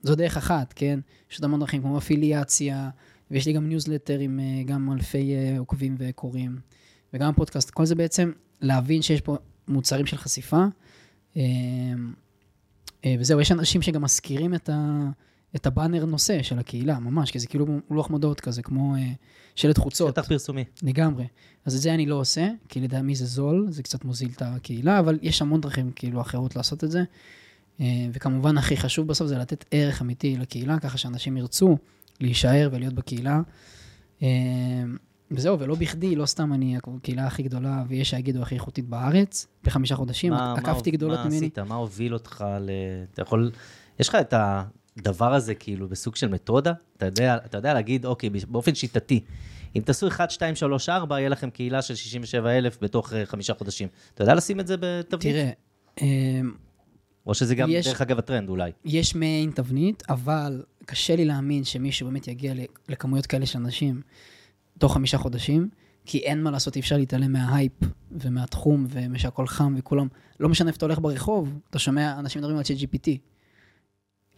[0.04, 1.00] זו דרך אחת, כן?
[1.32, 2.90] יש עוד המון דרכים, כמו אפיליאציה,
[3.32, 6.60] ויש לי גם ניוזלטר עם אה, גם אלפי אה, עוקבים וקוראים,
[7.14, 7.70] וגם פודקאסט.
[7.70, 10.66] כל זה בעצם להבין שיש פה מוצרים של חשיפה.
[13.06, 15.10] אה, וזהו, יש אנשים שגם מזכירים את, ה,
[15.56, 19.12] את הבאנר נושא של הקהילה, ממש, כי זה כאילו לוח מודעות כזה, כמו אה,
[19.56, 20.10] שלט חוצות.
[20.10, 20.64] שטח פרסומי.
[20.84, 21.28] לגמרי.
[21.66, 25.00] אז את זה אני לא עושה, כי לדעתי זה זול, זה קצת מוזיל את הקהילה,
[25.00, 27.04] אבל יש המון דרכים כאילו אחרות לעשות את זה.
[27.80, 31.78] אה, וכמובן, הכי חשוב בסוף זה לתת ערך אמיתי לקהילה, ככה שאנשים ירצו
[32.20, 33.42] להישאר ולהיות בקהילה.
[35.32, 39.96] וזהו, ולא בכדי, לא סתם אני הקהילה הכי גדולה, ויש שיגידו הכי איכותית בארץ, בחמישה
[39.96, 41.30] חודשים, עקפתי גדולות ממני.
[41.30, 41.60] מה עשית?
[41.60, 42.70] מה הוביל אותך ל...
[43.14, 43.52] אתה יכול...
[44.00, 44.34] יש לך את
[44.98, 46.74] הדבר הזה כאילו בסוג של מתודה?
[46.98, 49.24] אתה יודע, אתה יודע להגיד, אוקיי, באופן שיטתי,
[49.76, 53.54] אם תעשו 1, 2, 3, 4, יהיה לכם קהילה של 67 אלף בתוך uh, חמישה
[53.54, 53.88] חודשים.
[54.14, 55.36] אתה יודע לשים את זה בתבנית?
[55.36, 55.50] תראה,
[56.02, 56.52] אמ,
[57.28, 58.72] או שזה גם, יש, דרך אגב, הטרנד אולי.
[58.86, 62.54] יש מעין תבנית, אבל קשה לי להאמין שמישהו באמת יגיע
[62.90, 64.02] לכמויות כאלה של אנשים.
[64.80, 65.70] תוך חמישה חודשים,
[66.06, 67.72] כי אין מה לעשות, אי אפשר להתעלם מההייפ
[68.12, 70.08] ומהתחום ושהכול חם וכולם,
[70.40, 73.10] לא משנה איפה אתה הולך ברחוב, אתה שומע אנשים מדברים על צ'אט GPT.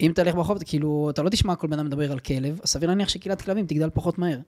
[0.00, 2.88] אם הולך ברחוב, כאילו, אתה לא תשמע כל בן אדם מדבר על כלב, אז סביר
[2.88, 4.38] להניח שקהילת כלבים תגדל פחות מהר.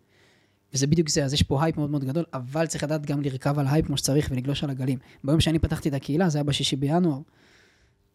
[0.74, 3.58] וזה בדיוק זה, אז יש פה הייפ מאוד מאוד גדול, אבל צריך לדעת גם לרכב
[3.58, 4.98] על ההייפ כמו שצריך ולגלוש על הגלים.
[5.24, 7.18] ביום שאני פתחתי את הקהילה, זה היה בשישי בינואר,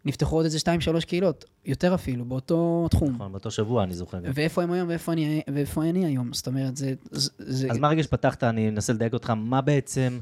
[0.06, 3.16] נפתחו עוד איזה שתיים, שלוש קהילות, יותר אפילו, באותו תחום.
[3.16, 4.20] נכון, באותו שבוע, אני זוכר.
[4.34, 6.34] ואיפה הם היום ואיפה אני, ואיפה אני היום?
[6.34, 6.94] זאת אומרת, זה...
[7.12, 7.68] זה...
[7.72, 10.20] אז מהרגע שפתחת, אני אנסה לדייק אותך, מה בעצם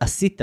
[0.00, 0.40] עשית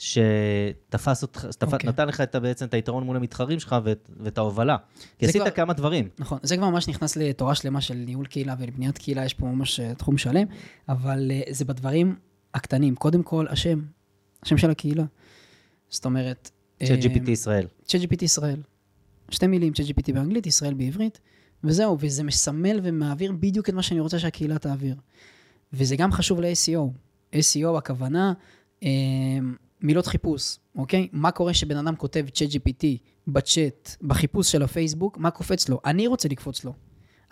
[0.00, 1.66] שתפס אותך, okay.
[1.72, 1.88] אוקיי.
[1.88, 4.76] נתן לך את, בעצם את היתרון מול המתחרים שלך ואת, ואת ההובלה.
[5.18, 6.08] כי עשית כבר, כמה דברים.
[6.18, 9.80] נכון, זה כבר ממש נכנס לתורה שלמה של ניהול קהילה ולבניית קהילה, יש פה ממש
[9.80, 10.46] אה, תחום שלם,
[10.88, 12.16] אבל אה, זה בדברים
[12.54, 12.94] הקטנים.
[12.94, 13.80] קודם כל, השם,
[14.42, 15.04] השם של הקהילה.
[15.88, 16.50] זאת אומרת,
[16.86, 17.66] צ'אט GPT אה, ישראל.
[17.84, 18.62] צ'אט GPT ישראל.
[19.30, 21.20] שתי מילים, צ'אט GPT באנגלית, ישראל בעברית,
[21.64, 24.96] וזהו, וזה מסמל ומעביר בדיוק את מה שאני רוצה שהקהילה תעביר.
[25.72, 26.80] וזה גם חשוב ל-SEO.
[27.34, 28.32] SEO, הכוונה,
[28.82, 28.88] אה,
[29.82, 31.08] מילות חיפוש, אוקיי?
[31.12, 32.84] מה קורה שבן אדם כותב צ'אט GPT
[33.26, 35.80] בצ'אט, בחיפוש של הפייסבוק, מה קופץ לו?
[35.84, 36.72] אני רוצה לקפוץ לו.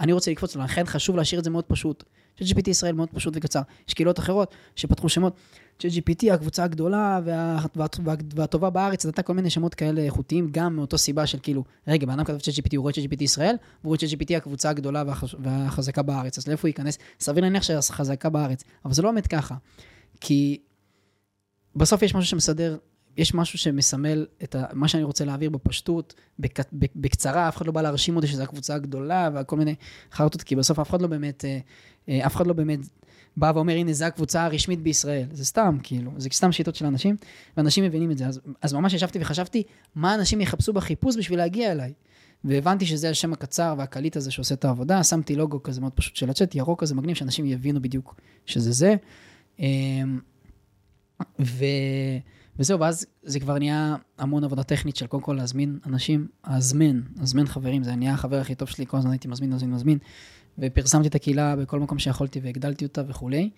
[0.00, 2.04] אני רוצה לקפוץ לו, לכן חשוב להשאיר את זה מאוד פשוט.
[2.42, 3.60] ChatGPT ישראל מאוד פשוט וקצר.
[3.88, 5.36] יש קהילות אחרות שפתחו שמות.
[5.82, 10.76] ChatGPT, הקבוצה הגדולה וה, וה, וה, והטובה בארץ, נתנה כל מיני שמות כאלה איכותיים, גם
[10.76, 14.10] מאותו סיבה של כאילו, רגע, בן אדם כתב ChatGPT, הוא רואה ChatGPT ישראל, והוא רואה
[14.10, 16.98] ChatGPT הקבוצה הגדולה והחז, והחזקה בארץ, אז לאיפה הוא ייכנס?
[17.20, 19.54] סביר להניח שהחזקה בארץ, אבל זה לא באמת ככה.
[20.20, 20.60] כי
[21.76, 22.76] בסוף יש משהו שמסדר
[23.18, 27.72] יש משהו שמסמל את ה, מה שאני רוצה להעביר בפשטות, בק, בקצרה, אף אחד לא
[27.72, 29.74] בא להרשים אותי שזו הקבוצה הגדולה וכל מיני
[30.12, 31.58] חרטות, כי בסוף אף אחד לא באמת, אה,
[32.08, 32.80] אף אחד לא באמת
[33.36, 35.26] בא ואומר, הנה, זו הקבוצה הרשמית בישראל.
[35.32, 37.16] זה סתם, כאילו, זה סתם שיטות של אנשים,
[37.56, 38.26] ואנשים מבינים את זה.
[38.26, 39.62] אז, אז ממש ישבתי וחשבתי,
[39.94, 41.92] מה אנשים יחפשו בחיפוש בשביל להגיע אליי.
[42.44, 46.30] והבנתי שזה השם הקצר והקליט הזה שעושה את העבודה, שמתי לוגו כזה מאוד פשוט של
[46.30, 48.94] הצ'אט, ירוק כזה מגניב, שאנשים יבינו בדיוק שזה זה.
[49.58, 50.20] אמ,
[51.40, 51.64] ו...
[52.58, 57.46] וזהו, ואז זה כבר נהיה המון עבודה טכנית של קודם כל להזמין אנשים, להזמין, להזמין
[57.46, 59.98] חברים, זה נהיה החבר הכי טוב שלי, כל הזמן הייתי מזמין, מזמין, מזמין,
[60.58, 63.50] ופרסמתי את הקהילה בכל מקום שיכולתי והגדלתי אותה וכולי.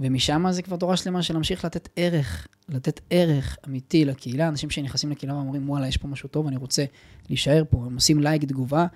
[0.00, 4.48] ומשם זה כבר תורה שלמה של להמשיך לתת ערך, לתת ערך אמיתי לקהילה.
[4.48, 6.84] אנשים שנכנסים לקהילה ואומרים, וואלה, יש פה משהו טוב, אני רוצה
[7.28, 7.84] להישאר פה.
[7.86, 8.86] הם עושים לייק, תגובה.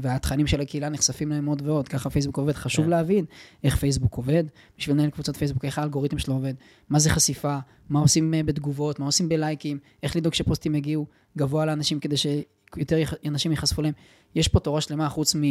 [0.00, 1.88] והתכנים של הקהילה נחשפים להם עוד ועוד.
[1.88, 2.52] ככה פייסבוק עובד.
[2.52, 2.90] חשוב כן.
[2.90, 3.24] להבין
[3.64, 4.44] איך פייסבוק עובד,
[4.78, 6.54] בשביל לנהל קבוצת פייסבוק, איך האלגוריתם שלו עובד,
[6.90, 7.58] מה זה חשיפה,
[7.88, 11.06] מה עושים אה, בתגובות, מה עושים בלייקים, איך לדאוג שפוסטים יגיעו
[11.38, 13.92] גבוה לאנשים כדי שיותר אנשים ייחשפו להם.
[14.34, 15.42] יש פה תורה שלמה חוץ מ...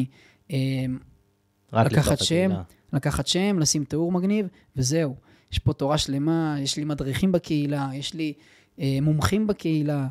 [1.73, 2.51] לקחת שם.
[2.93, 5.15] לקחת שם, לשים תיאור מגניב, וזהו.
[5.51, 8.33] יש פה תורה שלמה, יש לי מדריכים בקהילה, יש לי
[8.79, 10.07] אה, מומחים בקהילה.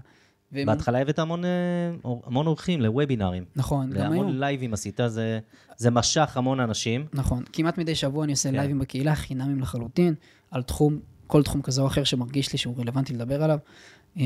[0.52, 1.50] והם- בהתחלה הבאת המון, אה,
[2.26, 3.44] המון אורחים לוובינארים.
[3.56, 4.38] נכון, גם והמון היום.
[4.40, 5.38] לייבים עשית, זה,
[5.76, 7.06] זה משך המון אנשים.
[7.12, 7.42] נכון.
[7.52, 8.54] כמעט מדי שבוע אני עושה כן.
[8.56, 10.14] לייבים בקהילה, חינמים לחלוטין,
[10.50, 13.58] על תחום, כל תחום כזה או אחר שמרגיש לי שהוא רלוונטי לדבר עליו,
[14.18, 14.22] אה,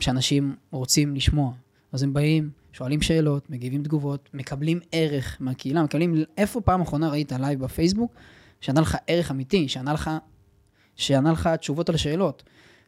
[0.00, 1.52] שאנשים רוצים לשמוע.
[1.92, 7.32] אז הם באים, שואלים שאלות, מגיבים תגובות, מקבלים ערך מהקהילה, מקבלים, איפה פעם אחרונה ראית
[7.32, 8.14] לייב בפייסבוק,
[8.60, 10.10] שענה לך ערך אמיתי, שענה לך,
[10.96, 12.42] שענה לך תשובות על שאלות.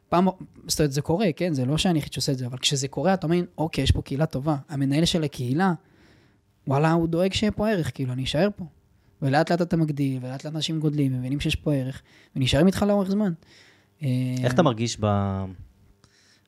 [0.08, 0.28] פעם,
[0.66, 1.54] זאת אומרת, זה קורה, כן?
[1.54, 4.02] זה לא שאני היחיד שעושה את זה, אבל כשזה קורה, אתה אומר, אוקיי, יש פה
[4.02, 4.56] קהילה טובה.
[4.68, 5.72] המנהל של הקהילה,
[6.66, 8.64] וואלה, הוא דואג שיהיה פה ערך, כאילו, אני אשאר פה.
[9.22, 12.02] ולאט לאט אתה מגדיל, ולאט לאט אנשים גודלים, ומבינים שיש פה ערך,
[12.36, 13.32] ונשארים איתך לאורך זמן.
[14.44, 15.06] איך אתה מרגיש ב...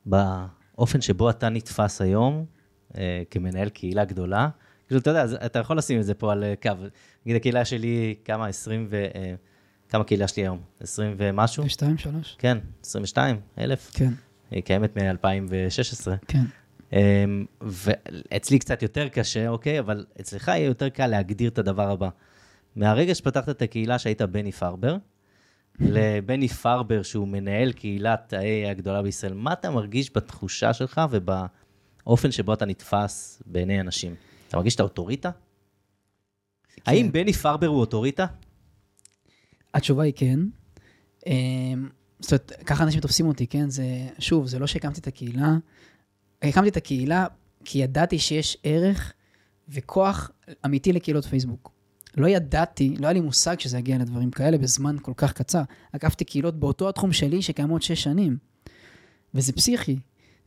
[0.05, 2.45] באופן שבו אתה נתפס היום
[3.31, 4.49] כמנהל קהילה גדולה?
[4.87, 6.71] כאילו, אתה יודע, אתה יכול לשים את זה פה על אה, קו.
[7.25, 8.47] נגיד, הקהילה שלי, כמה?
[8.47, 9.05] 20 ו...
[9.15, 9.33] אה,
[9.89, 10.61] כמה הקהילה שלי היום?
[10.79, 11.69] 20 ומשהו?
[11.69, 12.35] שתיים, שלוש?
[12.39, 13.91] כן, 22 אלף.
[13.93, 14.13] כן,
[14.51, 16.07] היא קיימת מ-2016.
[16.27, 16.43] כן.
[16.93, 19.79] אמ, ואצלי קצת יותר קשה, אוקיי?
[19.79, 22.09] אבל אצלך יהיה יותר קל להגדיר את הדבר הבא.
[22.75, 24.97] מהרגע שפתחת את הקהילה שהיית בני פרבר,
[25.79, 31.01] לבני פרבר, שהוא מנהל קהילת ה-AI הגדולה בישראל, מה אתה מרגיש בתחושה שלך
[32.05, 34.15] ובאופן שבו אתה נתפס בעיני אנשים?
[34.47, 35.29] אתה מרגיש שאתה אוטוריטה?
[36.85, 38.25] האם בני פרבר הוא אוטוריטה?
[39.73, 40.39] התשובה היא כן.
[41.27, 41.89] אמ,
[42.19, 43.69] זאת אומרת, ככה אנשים תופסים אותי, כן?
[43.69, 43.85] זה,
[44.19, 45.57] שוב, זה לא שהקמתי את הקהילה.
[46.41, 47.25] הקמתי את הקהילה
[47.65, 49.13] כי ידעתי שיש ערך
[49.69, 50.31] וכוח
[50.65, 51.71] אמיתי לקהילות פייסבוק.
[52.17, 55.61] לא ידעתי, לא היה לי מושג שזה יגיע לדברים כאלה בזמן כל כך קצר.
[55.93, 58.37] עקפתי קהילות באותו התחום שלי שקיימות שש שנים.
[59.33, 59.99] וזה פסיכי.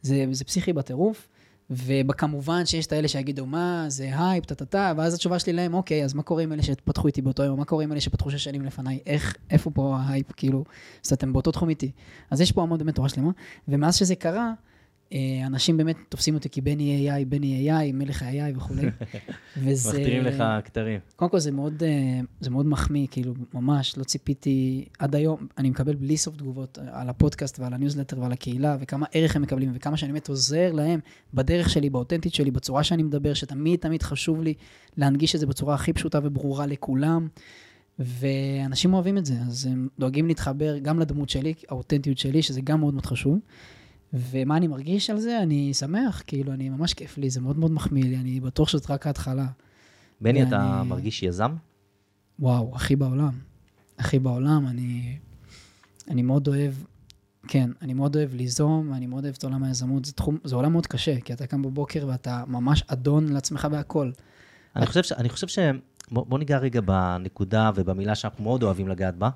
[0.02, 1.28] זה, זה פסיכי בטירוף.
[1.70, 6.14] וכמובן שיש את האלה שיגידו, מה, זה הייפ, טה-טה-טה, ואז התשובה שלי להם, אוקיי, אז
[6.14, 7.58] מה קורה עם אלה שפתחו איתי באותו יום?
[7.58, 8.98] מה קורה עם אלה שפתחו שש שנים לפניי?
[9.06, 10.64] איך, איפה פה ההייפ, כאילו,
[11.04, 11.90] אז אתם באותו תחום איתי.
[12.30, 13.30] אז יש פה המון באמת תורה שלמה,
[13.68, 14.52] ומאז שזה קרה,
[15.46, 18.82] אנשים באמת תופסים אותי כבני AI, בני AI, מלך ה-AI וכולי.
[19.62, 19.88] וזה...
[19.88, 21.00] מכתירים לך כתרים.
[21.16, 25.70] קודם כל זה מאוד, אה, זה מאוד מחמיא, כאילו, ממש, לא ציפיתי עד היום, אני
[25.70, 29.96] מקבל בלי סוף תגובות על הפודקאסט ועל הניוזלטר ועל הקהילה, וכמה ערך הם מקבלים, וכמה
[29.96, 31.00] שאני באמת עוזר להם
[31.34, 34.54] בדרך שלי, באותנטית שלי, בצורה שאני מדבר, שתמיד תמיד חשוב לי
[34.96, 37.28] להנגיש את זה בצורה הכי פשוטה וברורה לכולם.
[37.98, 42.80] ואנשים אוהבים את זה, אז הם דואגים להתחבר גם לדמות שלי, האותנטיות שלי, שזה גם
[42.80, 43.38] מאוד מאוד חשוב.
[44.12, 45.42] ומה אני מרגיש על זה?
[45.42, 48.90] אני שמח, כאילו, אני ממש כיף לי, זה מאוד מאוד מחמיא לי, אני בטוח שזאת
[48.90, 49.46] רק ההתחלה.
[50.20, 51.54] בני, ואני- אתה מרגיש יזם?
[52.38, 53.32] וואו, הכי בעולם.
[53.98, 55.18] הכי בעולם, אני,
[56.10, 56.72] אני מאוד אוהב,
[57.48, 60.04] כן, אני מאוד אוהב ליזום, ואני מאוד אוהב את עולם היזמות.
[60.04, 64.10] זה תחום, זה עולם מאוד קשה, כי אתה קם בבוקר ואתה ממש אדון לעצמך בהכל.
[64.76, 65.58] אני חושב, ש, אני חושב ש...
[66.10, 69.30] בוא, בוא ניגע רגע בנקודה ובמילה שאנחנו מאוד אוהבים לגעת בה.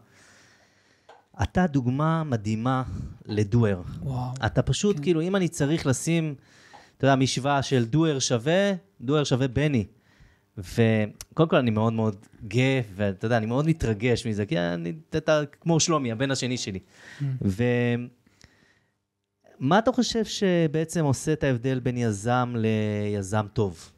[1.43, 2.83] אתה דוגמה מדהימה
[3.27, 3.83] לדואר.
[4.03, 4.33] וואו.
[4.47, 5.03] אתה פשוט, כן.
[5.03, 6.35] כאילו, אם אני צריך לשים,
[6.97, 9.87] אתה יודע, משוואה של דואר שווה, דואר שווה בני.
[10.59, 12.17] וקודם כל, אני מאוד מאוד
[12.49, 16.79] גאה, ואתה יודע, אני מאוד מתרגש מזה, כי אני, אתה כמו שלומי, הבן השני שלי.
[19.61, 23.91] ומה אתה חושב שבעצם עושה את ההבדל בין יזם ליזם טוב?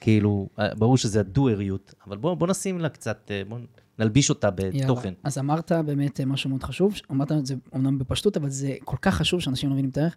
[0.00, 3.58] כאילו, ברור שזה הדואריות, אבל בוא, בוא נשים לה קצת, אה, בוא
[3.98, 5.08] נלביש אותה בתוכן.
[5.08, 5.18] יאללה.
[5.24, 9.14] אז אמרת באמת משהו מאוד חשוב, אמרת את זה אומנם בפשטות, אבל זה כל כך
[9.14, 10.16] חשוב שאנשים לא מבינים את הערך.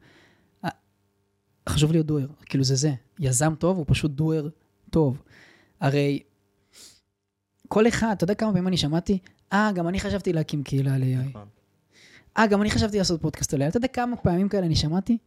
[0.65, 0.69] אה,
[1.69, 2.91] חשוב להיות דואר, כאילו זה זה.
[3.19, 4.49] יזם טוב הוא פשוט דואר
[4.89, 5.21] טוב.
[5.79, 6.19] הרי
[7.67, 9.17] כל אחד, אתה יודע כמה פעמים אני שמעתי,
[9.53, 11.29] אה, גם אני חשבתי להקים קהילה על AI.
[11.29, 11.47] נכון.
[12.37, 13.67] אה, גם אני חשבתי לעשות פודקאסט על AI.
[13.67, 15.17] אתה יודע כמה פעמים כאלה אני שמעתי?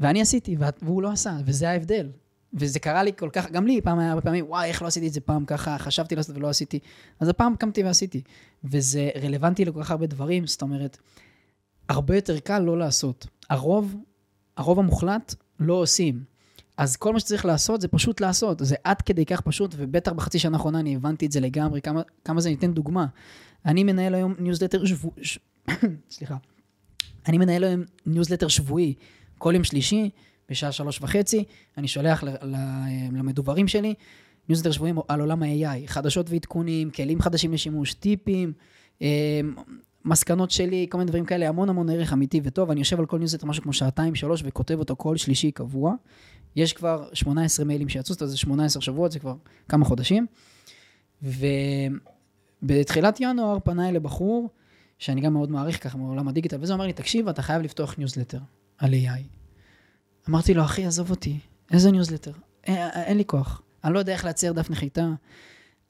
[0.00, 2.08] ואני עשיתי, וה- והוא לא עשה, וזה ההבדל.
[2.54, 5.08] וזה קרה לי כל כך, גם לי פעם היה הרבה פעמים, וואי, איך לא עשיתי
[5.08, 6.78] את זה פעם ככה, חשבתי לעשות ולא עשיתי.
[7.20, 8.22] אז הפעם קמתי ועשיתי.
[8.64, 10.98] וזה רלוונטי לכל כך הרבה דברים, זאת אומרת,
[11.88, 13.26] הרבה יותר קל לא לעשות.
[13.50, 13.96] הרוב,
[14.56, 16.24] הרוב המוחלט לא עושים.
[16.76, 18.58] אז כל מה שצריך לעשות זה פשוט לעשות.
[18.64, 22.02] זה עד כדי כך פשוט, ובטח בחצי שנה האחרונה אני הבנתי את זה לגמרי, כמה,
[22.24, 23.06] כמה זה ניתן דוגמה.
[23.66, 25.12] אני מנהל היום ניוזלטר שבוע...
[25.22, 25.38] ש...
[26.10, 26.36] סליחה.
[27.26, 28.94] אני מנהל היום ניוזלטר שבועי,
[29.38, 30.10] כל יום שלישי,
[30.50, 31.44] בשעה שלוש וחצי,
[31.78, 32.24] אני שולח
[33.12, 33.94] למדוורים שלי
[34.48, 38.52] ניוזלטר שבועי על עולם ה-AI, חדשות ועדכונים, כלים חדשים לשימוש, טיפים,
[39.02, 39.40] אה,
[40.04, 42.70] מסקנות שלי, כל מיני דברים כאלה, המון המון ערך אמיתי וטוב.
[42.70, 45.94] אני יושב על כל ניוזלטר משהו כמו שעתיים, שלוש, וכותב אותו כל שלישי קבוע.
[46.56, 49.34] יש כבר 18 מיילים שיצאו, זאת אומרת, זה 18 שבועות, זה כבר
[49.68, 50.26] כמה חודשים.
[52.62, 54.48] ובתחילת ינואר פנה אלי בחור,
[54.98, 58.38] שאני גם מאוד מעריך ככה מעולם הדיגיטל, וזה אומר לי, תקשיב, אתה חייב לפתוח ניוזלטר
[58.78, 59.39] על AI.
[60.28, 61.38] אמרתי לו, אחי, עזוב אותי,
[61.72, 62.32] איזה ניוזלטר?
[62.64, 63.62] אין, אין לי כוח.
[63.84, 65.08] אני לא יודע איך לייצר דף נחיתה.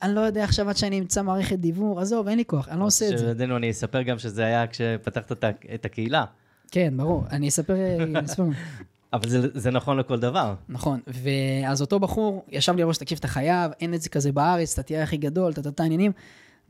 [0.03, 2.85] אני לא יודע עכשיו עד שאני אמצא מערכת דיוור, עזוב, אין לי כוח, אני לא
[2.85, 3.33] עושה את זה.
[3.57, 5.33] אני אספר גם שזה היה כשפתחת
[5.75, 6.25] את הקהילה.
[6.71, 8.45] כן, ברור, אני אספר, אני אספר.
[9.12, 10.55] אבל זה, זה נכון לכל דבר.
[10.69, 14.33] נכון, ואז אותו בחור ישב לי על ראש, תקשיב, אתה חייב, אין את זה כזה
[14.33, 16.12] בארץ, אתה תהיה הכי גדול, אתה תתה עניינים.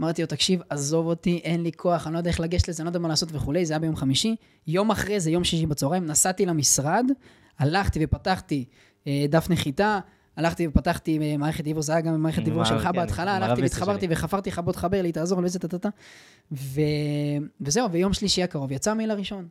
[0.00, 2.84] אמרתי לו, תקשיב, עזוב אותי, אין לי כוח, אני לא יודע איך לגשת לזה, אני
[2.84, 4.36] לא יודע מה לעשות וכולי, זה היה ביום חמישי.
[4.66, 7.04] יום אחרי זה, יום שישי בצהריים, נסעתי למשרד,
[7.60, 8.64] הלכתי ופתחתי
[9.06, 9.98] אה, דף נחיתה,
[10.36, 14.06] הלכתי ופתחתי אה, מערכת דיבור, זה היה גם מערכת דיבור שלך כן, בהתחלה, הלכתי והתחברתי.
[14.10, 15.88] וחפרתי לך, בוא תחבר לי, תעזור לי, וזה טה-טה-טה.
[16.52, 16.80] ו...
[17.60, 19.48] וזהו, ויום שלישי הקרוב יצא המייל הראשון.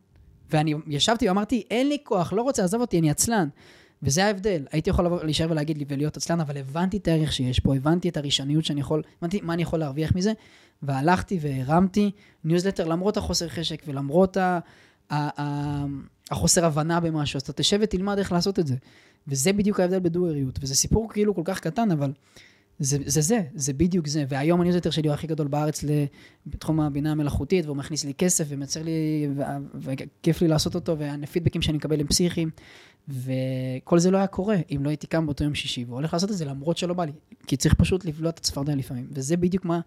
[0.50, 3.48] ואני ישבתי ואמרתי, אין לי כוח, לא רוצה, עזוב אותי, אני עצלן.
[4.02, 4.66] וזה ההבדל.
[4.72, 8.08] הייתי יכול לבוא, להישאר ולהגיד לי ולהיות עצלן, אבל הבנתי את הערך שיש פה, הבנתי
[8.08, 10.32] את הראשוניות שאני יכול, הבנתי מה אני יכול להרוויח מזה,
[10.82, 12.10] והלכתי והרמתי
[12.44, 14.58] ניוזלטר למרות החוסר חשק ולמרות ה,
[15.10, 15.84] ה, ה,
[16.30, 18.76] החוסר הבנה במשהו, אז אתה תשב ותלמד איך לעשות את זה.
[19.28, 22.12] וזה בדיוק ההבדל בדואריות, וזה סיפור כאילו כל כך קטן, אבל
[22.78, 24.24] זה זה, זה, זה בדיוק זה.
[24.28, 25.84] והיום הניוזלטר שלי הוא הכי גדול בארץ
[26.46, 29.28] בתחום הבינה המלאכותית, והוא מכניס לי כסף ומייצר לי,
[29.74, 32.50] וכיף לי לעשות אותו, והפידבקים שאני מקבל הם פסיכיים.
[33.08, 36.36] וכל זה לא היה קורה אם לא הייתי קם באותו יום שישי, והולך לעשות את
[36.36, 37.12] זה למרות שלא בא לי.
[37.46, 39.06] כי צריך פשוט לבלוע את הצפרדע לפעמים.
[39.10, 39.80] וזה בדיוק מה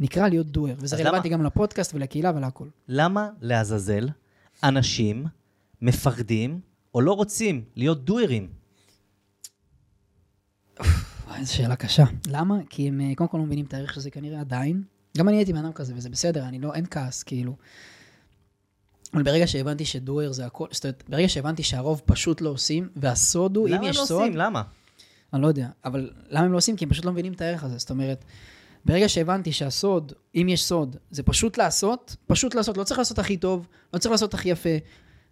[0.00, 0.74] נקרא להיות דואר.
[0.78, 1.28] וזה רלוונטי?
[1.28, 2.66] גם לפודקאסט ולקהילה ולהכל.
[2.88, 4.08] למה לעזאזל
[4.64, 5.26] אנשים
[5.82, 6.60] מפחדים
[6.94, 8.48] או לא רוצים להיות דוארים?
[10.78, 12.04] וואי, איזו שאלה קשה.
[12.26, 12.58] למה?
[12.70, 14.82] כי הם אה, קודם כל לא מבינים את הערך של זה כנראה עדיין.
[15.18, 17.56] גם אני הייתי בן אדם כזה, וזה בסדר, אני לא, אין כעס, כאילו.
[19.14, 23.56] אבל ברגע שהבנתי שדואר זה הכל, זאת אומרת, ברגע שהבנתי שהרוב פשוט לא עושים, והסוד
[23.56, 24.36] הוא, אם למה הם יש לא סוד, עושים?
[24.36, 24.62] למה?
[25.32, 26.76] אני לא יודע, אבל למה הם לא עושים?
[26.76, 27.78] כי הם פשוט לא מבינים את הערך הזה.
[27.78, 28.24] זאת אומרת,
[28.84, 33.36] ברגע שהבנתי שהסוד, אם יש סוד, זה פשוט לעשות, פשוט לעשות, לא צריך לעשות הכי
[33.36, 34.76] טוב, לא צריך לעשות הכי יפה,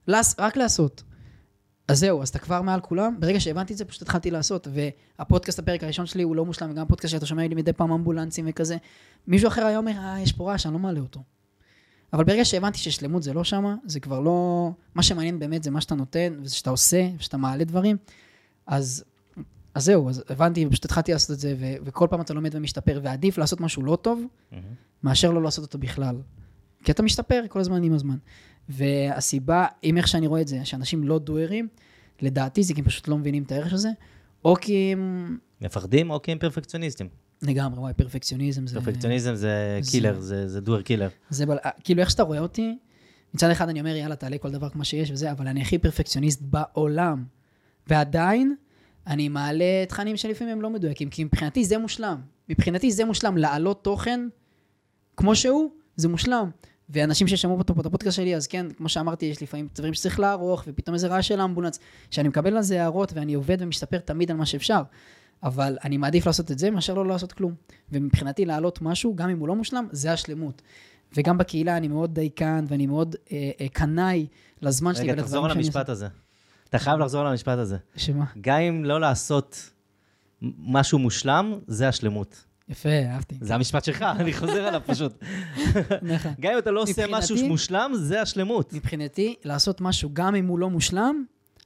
[0.06, 1.02] לעש, רק לעשות.
[1.88, 4.68] אז זהו, אז אתה כבר מעל כולם, ברגע שהבנתי את זה, פשוט התחלתי לעשות.
[4.70, 8.44] והפודקאסט, הפרק הראשון שלי הוא לא מושלם, וגם הפודקאסט שאתה שומע לי מדי פעם אמבולנסים
[8.48, 8.76] וכזה,
[9.26, 11.22] מישהו אחר היה אומר, אה, יש פה רעש, אני לא מעלה אותו.
[12.12, 14.70] אבל ברגע שהבנתי ששלמות זה לא שמה, זה כבר לא...
[14.94, 17.96] מה שמעניין באמת זה מה שאתה נותן, וזה שאתה עושה, ושאתה מעלה דברים,
[18.66, 19.04] אז
[19.74, 23.00] אז זהו, אז הבנתי, פשוט התחלתי לעשות את זה, ו- וכל פעם אתה לומד ומשתפר,
[23.02, 24.22] ועדיף לעשות משהו לא טוב,
[25.02, 26.16] מאשר לא לעשות אותו בכלל.
[26.84, 28.16] כי אתה משתפר כל הזמן עם הזמן.
[28.70, 31.68] והסיבה, אם איך שאני רואה את זה, שאנשים לא דוארים,
[32.22, 33.88] לדעתי זה כי הם פשוט לא מבינים את הערך של זה,
[34.44, 35.38] או כי הם...
[35.60, 37.08] מפחדים או כי הם פרפקציוניסטים.
[37.42, 38.80] לגמרי, וואי, פרפקציוניזם זה...
[38.80, 41.08] פרפקציוניזם זה זה- קילר, זה זה דואר קילר.
[41.30, 41.56] זה בל...
[41.84, 42.78] כאילו, איך שאתה רואה אותי,
[43.34, 46.42] מצד אחד אני אומר, יאללה, תעלה כל דבר כמו שיש וזה, אבל אני הכי פרפקציוניסט
[46.42, 47.24] בעולם.
[47.86, 48.54] ועדיין,
[49.06, 52.20] אני מעלה תכנים שלפעמים הם לא מדויקים, כי מבחינתי זה מושלם.
[52.48, 54.20] מבחינתי זה מושלם, להעלות תוכן
[55.16, 56.50] כמו שהוא, זה מושלם.
[56.90, 60.64] ואנשים ששמעו פה את הפודקאסט שלי, אז כן, כמו שאמרתי, יש לפעמים דברים שצריך לערוך,
[60.66, 61.78] ופתאום איזה רעש של אמבולנס,
[62.10, 64.82] שאני מקבל על זה הערות, ואני עובד ומשתפר תמיד על מה שאפשר.
[65.42, 67.54] אבל אני מעדיף לעשות את זה מאשר לא לעשות כלום.
[67.92, 70.62] ומבחינתי להעלות משהו, גם אם הוא לא מושלם, זה השלמות.
[71.16, 74.26] וגם בקהילה אני מאוד דייקן, ואני מאוד אה, אה, קנאי
[74.62, 76.08] לזמן שלי רגע, תחזור על המשפט הזה.
[76.68, 77.76] אתה חייב לחזור על המשפט הזה.
[77.96, 78.24] שמה?
[78.40, 79.70] גם אם לא לעשות
[80.58, 82.44] משהו מושלם, זה השלמות.
[82.70, 83.34] יפה, אהבתי.
[83.40, 85.24] זה המשפט שלך, אני חוזר עליו פשוט.
[86.02, 86.32] נכון.
[86.40, 88.72] גם אם אתה לא עושה משהו מושלם, זה השלמות.
[88.72, 91.24] מבחינתי, לעשות משהו, גם אם הוא לא מושלם,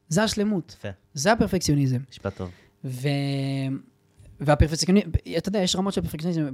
[0.09, 0.77] זה השלמות.
[0.79, 1.99] יפה, זה הפרפקציוניזם.
[2.11, 2.51] משפט טוב.
[2.85, 3.09] ו...
[4.41, 6.49] והפרפקציוניזם, אתה יודע, יש רמות של פרפקציוניזם,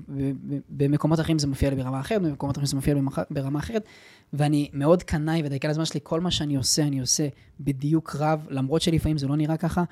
[0.68, 3.84] במקומות אחרים זה מופיע לי ברמה אחרת, במקומות אחרים זה מופיע לי ברמה אחרת,
[4.32, 7.28] ואני מאוד קנאי ודייקן לזמן שלי, כל מה שאני עושה, אני עושה
[7.60, 9.84] בדיוק רב, למרות שלפעמים זה לא נראה ככה.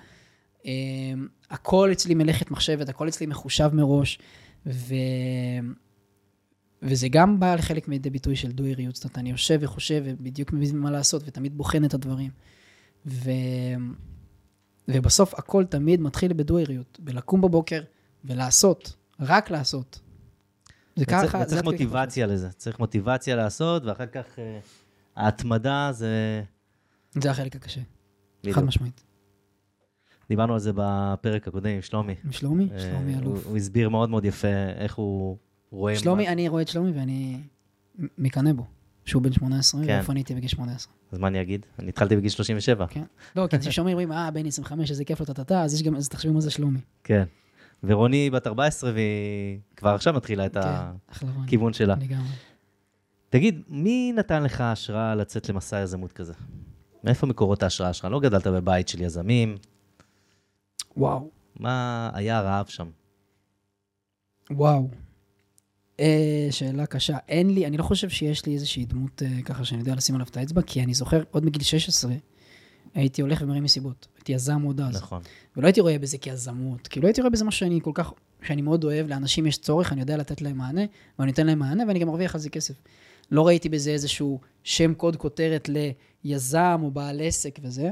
[0.65, 4.19] אמ, הכל אצלי מלאכת מחשבת, הכל אצלי מחושב מראש,
[4.67, 4.95] ו...
[6.83, 10.79] וזה גם בא לחלק מידי ביטוי של דו-עיריות, זאת אומרת, אני יושב וחושב ובדיוק מבין
[10.79, 12.31] מה לעשות, ותמיד בוחן את הדברים.
[13.07, 13.31] ו...
[14.89, 17.83] ובסוף הכל תמיד מתחיל בדו-עיריות, בלקום בבוקר
[18.25, 20.01] ולעשות, רק לעשות.
[20.97, 21.65] זה וצריך- ככה, וצריך.
[21.65, 22.51] מוטיבציה לזה.
[22.51, 24.59] צריך מוטיבציה לעשות, ואחר כך אה,
[25.17, 26.43] ההתמדה זה...
[27.23, 27.81] זה החלק הקשה,
[28.41, 28.57] בדיוק.
[28.57, 29.05] חד משמעית.
[30.29, 32.15] דיברנו על זה בפרק הקודם עם שלומי.
[32.25, 32.69] עם שלומי?
[32.73, 33.47] אה, שלומי אלוף.
[33.47, 35.37] הוא הסביר מאוד מאוד יפה איך הוא
[35.71, 35.97] רואה...
[35.97, 37.41] שלומי, אני רואה את שלומי ואני
[38.19, 38.65] מקנא בו,
[39.05, 39.93] שהוא בן 18, כן.
[39.93, 40.93] ואיפה אני הייתי בגיל 18.
[41.13, 41.67] אז מה אני אגיד?
[41.79, 42.87] אני התחלתי בגיל 37.
[42.87, 43.03] כן.
[43.37, 46.09] לא, כי כששומעים, אומרים, אה, בן 25, איזה כיף לו, טה-טה-טה, אז יש גם, אז
[46.09, 46.81] תחשבו מה זה שלומי.
[47.05, 47.25] כן.
[47.85, 51.31] ורוני בת 14, והיא כבר עכשיו מתחילה את כן.
[51.45, 51.95] הכיוון שלה.
[52.01, 52.29] לגמרי.
[53.31, 56.33] תגיד, מי נתן לך השראה לצאת למסע יזמות כזה?
[57.05, 58.09] מאיפה מקורות ההשראה שלך?
[58.11, 59.57] לא גדלת בבית של יזמים,
[60.99, 61.31] וואו.
[61.61, 62.91] מה היה הרעב שם?
[64.51, 64.89] וואו.
[66.01, 67.17] אה, שאלה קשה.
[67.29, 70.27] אין לי, אני לא חושב שיש לי איזושהי דמות אה, ככה שאני יודע לשים עליו
[70.31, 72.13] את האצבע, כי אני זוכר, עוד מגיל 16,
[72.95, 74.09] הייתי הולך ומרים מסיבות.
[74.17, 74.97] הייתי יזם עוד אז.
[74.97, 75.23] נכון.
[75.57, 76.89] ולא הייתי רואה בזה כיזמות.
[76.89, 80.01] כאילו הייתי רואה בזה משהו שאני כל כך, שאני מאוד אוהב, לאנשים יש צורך, אני
[80.01, 80.83] יודע לתת להם מענה,
[81.19, 82.75] ואני אתן להם מענה, ואני גם מרוויח על זה כסף.
[83.31, 85.69] לא ראיתי בזה איזשהו שם קוד כותרת
[86.25, 87.91] ליזם או בעל עסק וזה,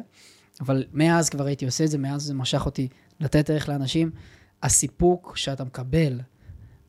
[0.60, 2.88] אבל מאז כבר הייתי עושה את זה, מאז זה משך אותי
[3.20, 4.10] לתת ערך לאנשים.
[4.62, 6.20] הסיפוק שאתה מקבל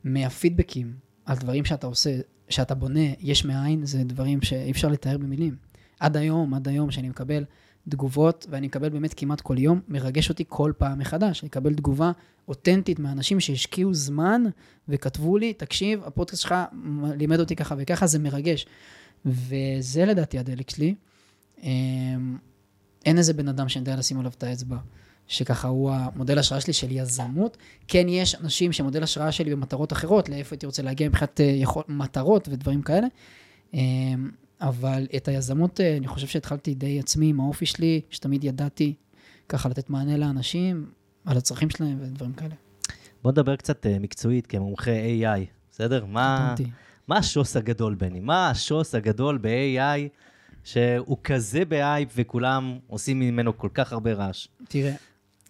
[0.04, 0.94] מהפידבקים
[1.24, 5.56] על דברים שאתה עושה, שאתה בונה יש מאין, זה דברים שאי אפשר לתאר במילים.
[6.00, 7.44] עד היום, עד היום, שאני מקבל
[7.88, 11.44] תגובות, ואני מקבל באמת כמעט כל יום, מרגש אותי כל פעם מחדש.
[11.44, 12.12] לקבל תגובה
[12.48, 14.42] אותנטית מאנשים שהשקיעו זמן
[14.88, 16.54] וכתבו לי, תקשיב, הפודקאסט שלך
[17.16, 18.66] לימד אותי ככה וככה, זה מרגש.
[19.26, 20.94] וזה לדעתי הדלק שלי.
[23.06, 24.76] אין איזה בן אדם שאני יודע לשים עליו את האצבע,
[25.26, 27.56] שככה הוא המודל השראה שלי של יזמות.
[27.88, 31.82] כן, יש אנשים שמודל השראה שלי במטרות אחרות, לאיפה הייתי רוצה להגיע מבחינת אה, יכול,
[31.88, 33.06] מטרות ודברים כאלה.
[33.74, 34.30] אמ,
[34.60, 38.94] אבל את היזמות, אה, אני חושב שהתחלתי די עצמי עם האופי שלי, שתמיד ידעתי
[39.48, 40.90] ככה לתת מענה לאנשים,
[41.24, 42.54] על הצרכים שלהם ודברים כאלה.
[43.22, 45.40] בוא נדבר קצת אה, מקצועית כמומחה AI,
[45.70, 46.04] בסדר?
[46.06, 46.54] מה.
[47.08, 48.20] מה השוס הגדול, בני?
[48.20, 50.08] מה השוס הגדול ב-AI
[50.72, 54.48] שהוא כזה בהייפ וכולם עושים ממנו כל כך הרבה רעש?
[54.68, 54.94] תראה.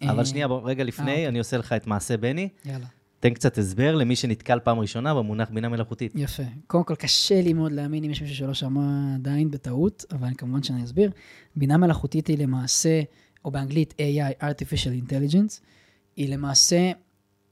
[0.01, 1.27] אבל אה, שנייה, בוא, רגע לפני, אוקיי.
[1.27, 2.49] אני עושה לך את מעשה בני.
[2.65, 2.85] יאללה.
[3.19, 6.11] תן קצת הסבר למי שנתקל פעם ראשונה במונח בינה מלאכותית.
[6.15, 6.43] יפה.
[6.67, 10.63] קודם כל, קשה לי מאוד להאמין אם יש מישהו שלא שמע עדיין בטעות, אבל כמובן
[10.63, 11.11] שאני אסביר.
[11.55, 13.01] בינה מלאכותית היא למעשה,
[13.45, 15.61] או באנגלית AI, artificial intelligence,
[16.15, 16.91] היא למעשה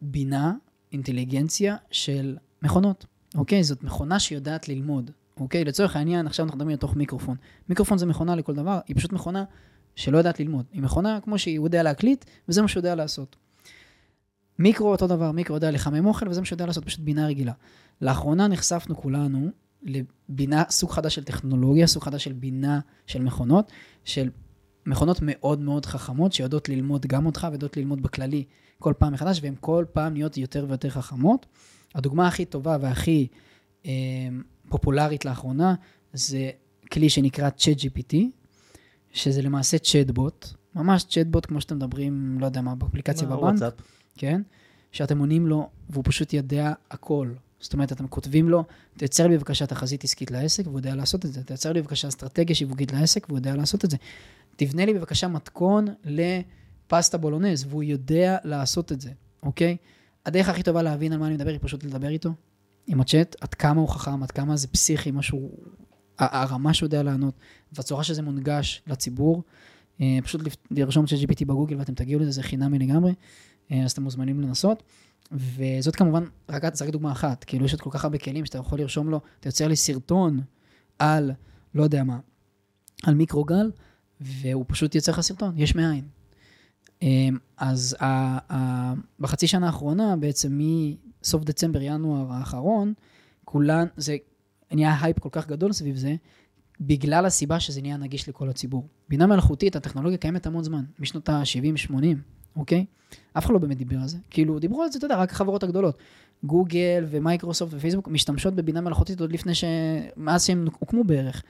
[0.02, 0.54] בינה,
[0.92, 3.06] אינטליגנציה של מכונות,
[3.36, 3.64] אוקיי?
[3.64, 5.66] זאת מכונה שיודעת ללמוד, אוקיי?
[5.66, 7.38] לצורך העניין, עכשיו אנחנו מדברים לתוך מיקרופון.
[7.70, 9.44] מיקרופון זה מכונה לכל דבר, היא פשוט מכונה
[9.96, 10.66] שלא יודעת ללמוד.
[10.72, 13.36] היא מכונה כמו שהיא יודע להקליט, וזה מה שהוא יודע לעשות.
[14.60, 17.54] מיקרו אותו דבר, מיקרו יודע לחמם אוכל, וזה מה שיודע לעשות, פשוט בינה רגילה.
[18.02, 19.50] לאחרונה נחשפנו כולנו
[19.84, 23.72] לבינה, סוג חדש של טכנולוגיה, סוג חדש של בינה של מכונות,
[24.04, 24.30] של
[24.86, 28.44] מכונות מאוד מאוד חכמות, שיודעות ללמוד גם אותך ויודעות ללמוד בכללי
[28.80, 31.46] כל פעם מחדש, והן כל פעם נהיות יותר ויותר חכמות.
[31.96, 33.28] הדוגמה הכי טובה והכי
[33.86, 33.92] אה,
[34.70, 35.76] פופולרית לאחרונה,
[36.14, 36.50] זה
[36.92, 38.16] כלי שנקרא ChatGPT,
[39.12, 43.42] שזה למעשה צ'טבוט, ממש צ'טבוט כמו שאתם מדברים, לא יודע מה, באפליקציה בבנק.
[43.42, 43.74] וואטסאפ.
[44.18, 44.42] כן?
[44.92, 47.32] שאתם עונים לו, והוא פשוט יודע הכל.
[47.60, 48.64] זאת אומרת, אתם כותבים לו,
[48.98, 51.44] תייצר לי בבקשה תחזית עסקית לעסק, והוא יודע לעשות את זה.
[51.44, 53.98] תייצר לי בבקשה אסטרטגיה שיווקית לעסק, והוא יודע לעשות את זה.
[54.56, 59.12] תבנה לי בבקשה מתכון לפסטה בולונז, והוא יודע לעשות את זה,
[59.44, 59.78] אוקיי?
[60.26, 62.30] הדרך הכי טובה להבין על מה אני מדבר היא פשוט לדבר איתו,
[62.88, 65.52] עם הצ'אט, עד כמה הוא חכם, עד כמה זה פסיכי, משהו,
[66.20, 67.34] הרמה שהוא יודע לענות,
[67.74, 69.44] והצורה שזה מונגש לציבור.
[70.02, 73.14] אה, פשוט לרשום את GPT בגוגל ואתם תגיעו לזה, זה חינמי לגמרי.
[73.72, 74.84] אה, אז אתם מוזמנים לנסות.
[75.32, 78.58] וזאת כמובן, רק, זה רק דוגמה אחת, כאילו יש עוד כל כך הרבה כלים שאתה
[78.58, 80.42] יכול לרשום לו, אתה יוצר לי סרטון
[81.00, 81.32] על,
[81.76, 82.20] לא יודע מה,
[83.04, 83.72] על מיקרוגל,
[84.22, 86.08] והוא פשוט יוצר לך סרטון, יש מאין.
[87.04, 87.98] אה, אז
[89.20, 90.60] בחצי שנה האחרונה, בעצם
[91.28, 92.94] מסוף דצמבר, ינואר האחרון,
[93.46, 94.18] כולן, זה
[94.72, 96.16] נהיה הייפ כל כך גדול סביב זה,
[96.82, 98.88] בגלל הסיבה שזה נהיה נגיש לכל הציבור.
[99.10, 101.94] בינה מלאכותית, הטכנולוגיה קיימת המון זמן, משנות ה-70-80,
[102.56, 102.86] אוקיי?
[103.34, 104.18] אף אחד לא באמת דיבר על זה.
[104.30, 105.98] כאילו, דיברו על זה, אתה יודע, רק החברות הגדולות.
[106.44, 109.64] גוגל ומייקרוסופט ופייסבוק משתמשות בבינה מלאכותית עוד לפני ש...
[110.18, 111.44] מאז שהם הוקמו בערך.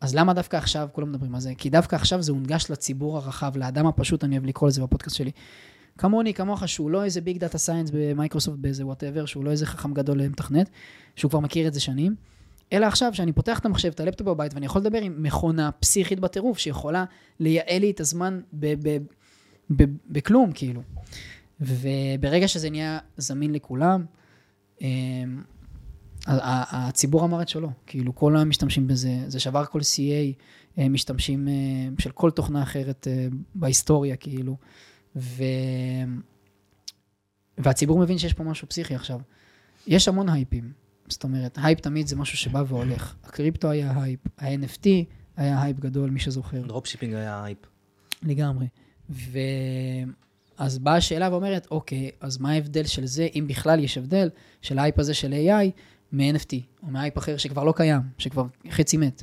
[0.00, 1.52] אז למה דווקא עכשיו כולם מדברים על זה?
[1.58, 5.30] כי דווקא עכשיו זה הונגש לציבור הרחב, לאדם הפשוט, אני אוהב לקרוא לזה בפודקאסט שלי.
[5.98, 9.94] כמוני, כמוך, שהוא לא איזה big data science במייקרוסופט, באיזה whatever, שהוא לא איזה חכם
[9.94, 10.70] גדול למתכנת,
[11.16, 12.14] שהוא כבר מכיר את זה שנים.
[12.72, 16.20] אלא עכשיו, שאני פותח את המחשב, את הלפטופ בבית, ואני יכול לדבר עם מכונה פסיכית
[16.20, 17.04] בטירוף, שיכולה
[17.40, 18.40] לייעל לי את הזמן
[20.10, 20.82] בכלום, כאילו.
[21.60, 24.04] וברגע שזה נהיה זמין לכולם,
[24.80, 25.42] אמ,
[26.26, 31.54] הציבור אמר את שלו, כאילו כל המשתמשים בזה, זה שבר כל CA משתמשים אה,
[31.98, 34.56] של כל תוכנה אחרת אה, בהיסטוריה, כאילו.
[35.16, 35.44] ו...
[37.58, 39.20] והציבור מבין שיש פה משהו פסיכי עכשיו.
[39.86, 40.72] יש המון הייפים,
[41.08, 43.14] זאת אומרת, הייפ תמיד זה משהו שבא והולך.
[43.24, 44.86] הקריפטו היה הייפ, ה-NFT
[45.36, 46.66] היה הייפ גדול, מי שזוכר.
[46.66, 47.58] dropshipping היה הייפ.
[48.22, 48.66] לגמרי.
[49.10, 49.38] ו...
[50.58, 54.30] אז באה השאלה ואומרת, אוקיי, אז מה ההבדל של זה, אם בכלל יש הבדל,
[54.62, 55.70] של ההייפ הזה של AI
[56.12, 56.52] מ-NFT,
[56.82, 59.22] או מהייפ אחר שכבר לא קיים, שכבר חצי מת.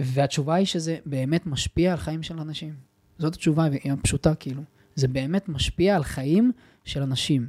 [0.00, 2.74] והתשובה היא שזה באמת משפיע על חיים של אנשים.
[3.20, 4.62] זאת התשובה, והיא פשוטה, כאילו.
[4.94, 6.52] זה באמת משפיע על חיים
[6.84, 7.48] של אנשים.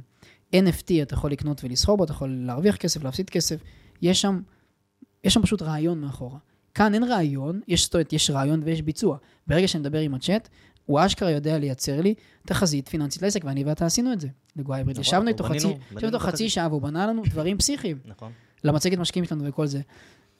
[0.56, 3.60] NFT אתה יכול לקנות ולסחור בו, אתה יכול להרוויח כסף, להפסיד כסף,
[4.02, 4.40] יש שם,
[5.24, 6.38] יש שם פשוט רעיון מאחורה.
[6.74, 9.16] כאן אין רעיון, יש, זאת יש רעיון ויש ביצוע.
[9.46, 10.48] ברגע שאני מדבר עם הצ'אט,
[10.86, 12.14] הוא אשכרה יודע לייצר לי
[12.46, 14.28] תחזית פיננסית לעסק, ואני ואתה עשינו את זה.
[14.56, 14.98] לגו הייבריד.
[14.98, 15.74] נכון, ישבנו איתו חצי,
[16.18, 16.48] חצי.
[16.48, 17.98] שעה, והוא בנה לנו דברים פסיכיים.
[18.04, 18.32] נכון.
[18.64, 19.80] למצגת משקיעים שלנו וכל זה.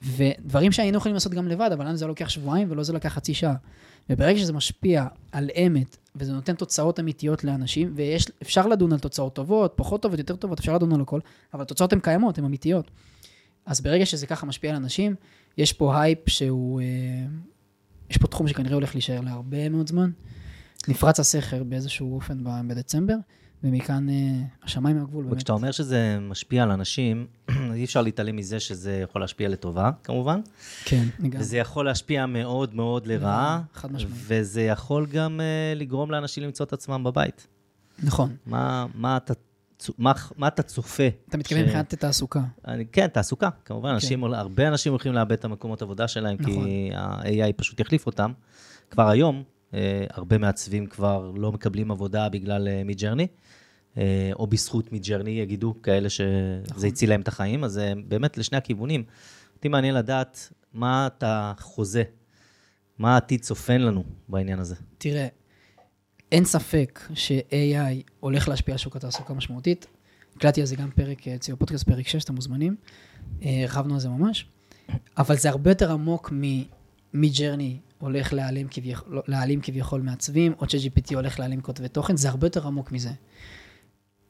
[0.03, 3.33] ודברים שהיינו יכולים לעשות גם לבד, אבל לנו זה לוקח שבועיים ולא זה לקח חצי
[3.33, 3.55] שעה.
[4.09, 9.73] וברגע שזה משפיע על אמת, וזה נותן תוצאות אמיתיות לאנשים, ואפשר לדון על תוצאות טובות,
[9.75, 11.19] פחות טובות, יותר טובות, אפשר לדון על הכל,
[11.53, 12.91] אבל התוצאות הן קיימות, הן אמיתיות.
[13.65, 15.15] אז ברגע שזה ככה משפיע על אנשים,
[15.57, 16.81] יש פה הייפ שהוא...
[16.81, 16.85] אה,
[18.09, 20.11] יש פה תחום שכנראה הולך להישאר להרבה מאוד זמן.
[20.87, 23.15] נפרץ הסכר באיזשהו אופן בדצמבר,
[23.63, 24.13] ומכאן אה,
[24.63, 25.23] השמיים הם הגבול.
[25.23, 25.33] באמת.
[25.33, 27.27] וכשאתה אומר שזה משפיע על אנשים,
[27.73, 30.39] אי אפשר להתעלם מזה שזה יכול להשפיע לטובה, כמובן.
[30.85, 31.39] כן, לגמרי.
[31.39, 34.15] וזה יכול להשפיע מאוד מאוד לרעה, חד משמעית.
[34.27, 37.47] וזה יכול גם uh, לגרום לאנשים למצוא את עצמם בבית.
[38.03, 38.35] נכון.
[38.45, 39.33] מה, מה, אתה,
[39.79, 41.03] צו- מה, מה אתה צופה?
[41.29, 42.41] אתה מתכוון ש- מבחינת תעסוקה.
[42.67, 46.53] אני, כן, תעסוקה, כמובן, אנשים, הול- הרבה אנשים הולכים לאבד את המקומות עבודה שלהם, נכון.
[46.65, 48.31] כי ה-AI פשוט יחליף אותם.
[48.91, 49.43] כבר היום, אה,
[50.09, 53.27] הרבה מעצבים כבר לא מקבלים עבודה בגלל אה, מידג'רני,
[53.97, 56.85] אה, או בזכות מידג'רני, יגידו כאלה שזה נכון.
[56.85, 59.03] הציל להם את החיים, אז אה, באמת לשני הכיוונים.
[59.55, 62.03] אותי מעניין לדעת מה אתה חוזה,
[62.99, 64.75] מה העתיד צופן לנו בעניין הזה.
[64.97, 65.27] תראה,
[66.31, 69.87] אין ספק ש-AI הולך להשפיע על שוק התעסוקה משמעותית.
[70.35, 72.75] הקלטתי על זה גם פרק אה, אצלי בפודקאסט, פרק 6, אתם מוזמנים.
[73.43, 74.45] אה, הרחבנו על זה ממש.
[75.17, 76.33] אבל זה הרבה יותר עמוק
[77.13, 82.29] מג'רני הולך להעלים כביכול, לא, להעלים כביכול מעצבים, או ש-GPT הולך להעלים כותבי תוכן, זה
[82.29, 83.09] הרבה יותר עמוק מזה.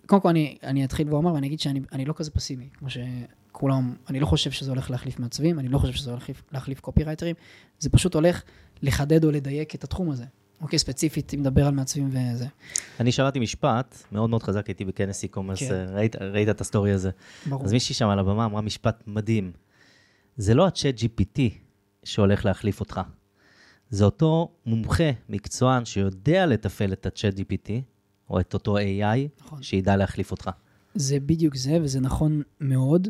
[0.05, 3.95] קודם כל, אני, אני אתחיל ואומר, ואני אגיד שאני אני לא כזה פסימי, כמו שכולם,
[4.09, 7.35] אני לא חושב שזה הולך להחליף מעצבים, אני לא חושב שזה הולך להחליף, קופירייטרים,
[7.79, 8.41] זה פשוט הולך
[8.81, 10.25] לחדד או לדייק את התחום הזה.
[10.61, 12.45] אוקיי, ספציפית, אם נדבר על מעצבים וזה.
[12.99, 15.71] אני שמעתי משפט מאוד מאוד חזק, הייתי בכנס e-commerce, כן.
[15.71, 17.09] אה, ראית, ראית את הסטורי הזה.
[17.45, 17.65] ברור.
[17.65, 19.51] אז מישהי שם על הבמה אמרה משפט מדהים.
[20.37, 21.39] זה לא ה Chat GPT
[22.03, 23.01] שהולך להחליף אותך.
[23.93, 27.71] זה אותו מומחה, מקצוען, שיודע לתפעל את ה Chat GPT,
[28.29, 29.63] או את אותו AI, נכון.
[29.63, 30.49] שידע להחליף אותך.
[30.95, 33.07] זה בדיוק זה, וזה נכון מאוד.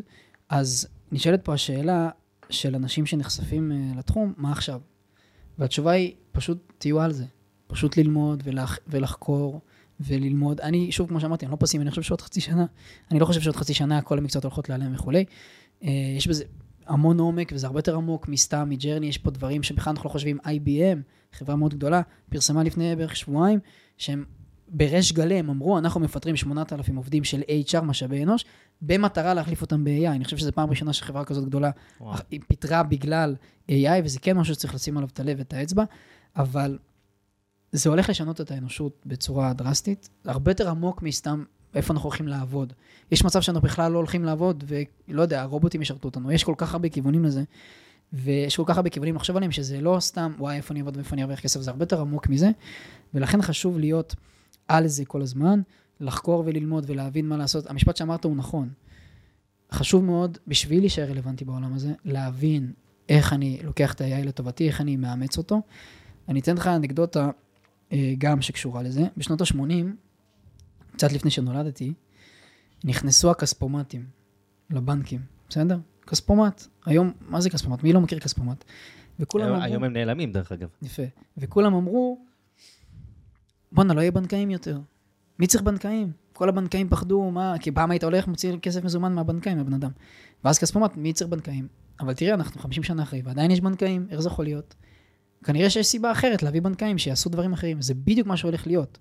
[0.48, 2.10] אז נשאלת פה השאלה
[2.50, 4.80] של אנשים שנחשפים אה, לתחום, מה עכשיו?
[5.58, 7.24] והתשובה היא, פשוט תהיו על זה.
[7.66, 9.60] פשוט ללמוד ולח, ולחקור
[10.00, 10.60] וללמוד.
[10.60, 12.66] אני, שוב, כמו שאמרתי, אני לא פסימי, אני חושב שעוד חצי שנה,
[13.10, 15.24] אני לא חושב שעוד חצי שנה כל המקצועות הולכות להיעלם וכולי.
[15.82, 16.44] אה, יש בזה
[16.86, 20.38] המון עומק, וזה הרבה יותר עמוק מסתם, מג'רני, יש פה דברים שבכלל אנחנו לא חושבים.
[20.44, 20.98] IBM,
[21.32, 23.58] חברה מאוד גדולה, פרסמה לפני בערך שבועיים,
[23.98, 24.24] שהם
[24.68, 28.44] בריש גלי, הם אמרו, אנחנו מפטרים 8,000 עובדים של HR, משאבי אנוש,
[28.82, 30.08] במטרה להחליף אותם ב-AI.
[30.08, 31.70] אני חושב שזו פעם ראשונה שחברה כזאת גדולה
[32.00, 32.18] וואו.
[32.48, 33.36] פיטרה בגלל
[33.70, 35.84] AI, וזה כן משהו שצריך לשים עליו את הלב ואת האצבע,
[36.36, 36.78] אבל
[37.72, 42.72] זה הולך לשנות את האנושות בצורה דרסטית, הרבה יותר עמוק מסתם איפה אנחנו הולכים לעבוד.
[43.10, 46.72] יש מצב שאנחנו בכלל לא הולכים לעבוד, ולא יודע, הרובוטים ישרתו אותנו, יש כל כך
[46.72, 47.42] הרבה כיוונים לזה,
[48.12, 51.14] ויש כל כך הרבה כיוונים לחשוב עליהם, שזה לא סתם, וואי, איפה אני אעבוד ואיפה
[51.14, 52.50] אני ארוויח כסף, זה הרבה יותר עמוק מזה,
[53.14, 54.14] ולכן חשוב להיות
[54.68, 55.60] על זה כל הזמן,
[56.00, 57.70] לחקור וללמוד ולהבין מה לעשות.
[57.70, 58.68] המשפט שאמרת הוא נכון.
[59.72, 62.72] חשוב מאוד, בשביל להישאר רלוונטי בעולם הזה, להבין
[63.08, 65.62] איך אני לוקח את ה-AI לטובתי, איך אני מאמץ אותו.
[66.28, 67.30] אני אתן לך אנקדוטה
[67.92, 69.02] אה, גם שקשורה לזה.
[69.16, 69.84] בשנות ה-80,
[70.94, 71.92] קצת לפני שנולדתי,
[72.84, 74.06] נכנסו הכספומטים
[74.70, 75.78] לבנקים, בסדר?
[76.06, 76.66] כספומט.
[76.86, 77.82] היום, מה זה כספומט?
[77.82, 78.64] מי לא מכיר כספומט?
[79.20, 79.66] וכולם היום, אמרו...
[79.66, 80.68] היום הם נעלמים, דרך אגב.
[80.82, 81.02] יפה.
[81.38, 82.24] וכולם אמרו,
[83.72, 84.80] בואנה, לא יהיה בנקאים יותר.
[85.38, 86.12] מי צריך בנקאים?
[86.32, 89.90] כל הבנקאים פחדו, מה, כי פעם היית הולך, מוציא כסף מזומן מהבנקאים, מהבן אדם.
[90.44, 91.68] ואז כספומט, מי צריך בנקאים?
[92.00, 94.74] אבל תראה, אנחנו 50 שנה אחרי, ועדיין יש בנקאים, איך זה יכול להיות?
[95.44, 98.98] כנראה שיש סיבה אחרת להביא בנקאים שיעשו דברים אחרים, זה בדיוק מה שהולך להיות.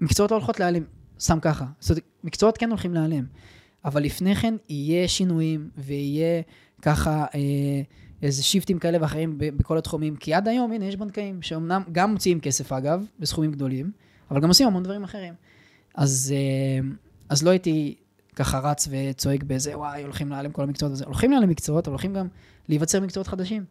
[0.00, 0.84] מקצועות לא הולכות להיעלם,
[1.20, 1.64] סתם ככה.
[1.80, 3.24] זאת אומרת, מקצועות כן הולכים להיעלם,
[3.84, 6.42] אבל לפני כן יהיה שינויים, ויהיה
[6.82, 7.82] ככה אה,
[8.22, 12.40] איזה שיפטים כאלה ואחרים בכל התחומים, כי עד היום, הנה, יש בנקאים שאומנם גם מוציאים
[12.40, 13.90] כסף אגב, בסכומים גדולים,
[14.30, 15.34] אבל גם עושים המון דברים אחרים.
[15.94, 16.88] אז, אה,
[17.28, 17.94] אז לא הייתי
[18.36, 21.04] ככה רץ וצועק באיזה, וואי, הולכים להיעלם כל המקצועות הזה.
[21.04, 22.28] הולכים להיעלם מקצועות, אבל הולכים גם
[22.68, 23.64] להיווצר מקצועות חדשים.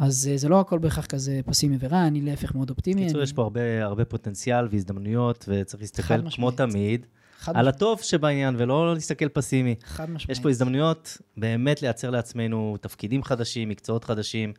[0.00, 3.00] אז אה, זה לא הכל בהכרח כזה פסימי ורע, אני להפך מאוד אופטימי.
[3.00, 6.50] בקיצור, אני- יש פה הרבה, הרבה פוטנציאל והזדמנויות, וצריך להסתכל, כמו.
[6.50, 7.06] תמיד,
[7.46, 7.74] על משמעית.
[7.74, 9.74] הטוב שבעניין, ולא להסתכל פסימי.
[9.84, 10.30] חד משמעית.
[10.38, 14.52] יש פה הזדמנויות באמת לייצר לעצמנו תפקידים חדשים, מקצועות חדשים,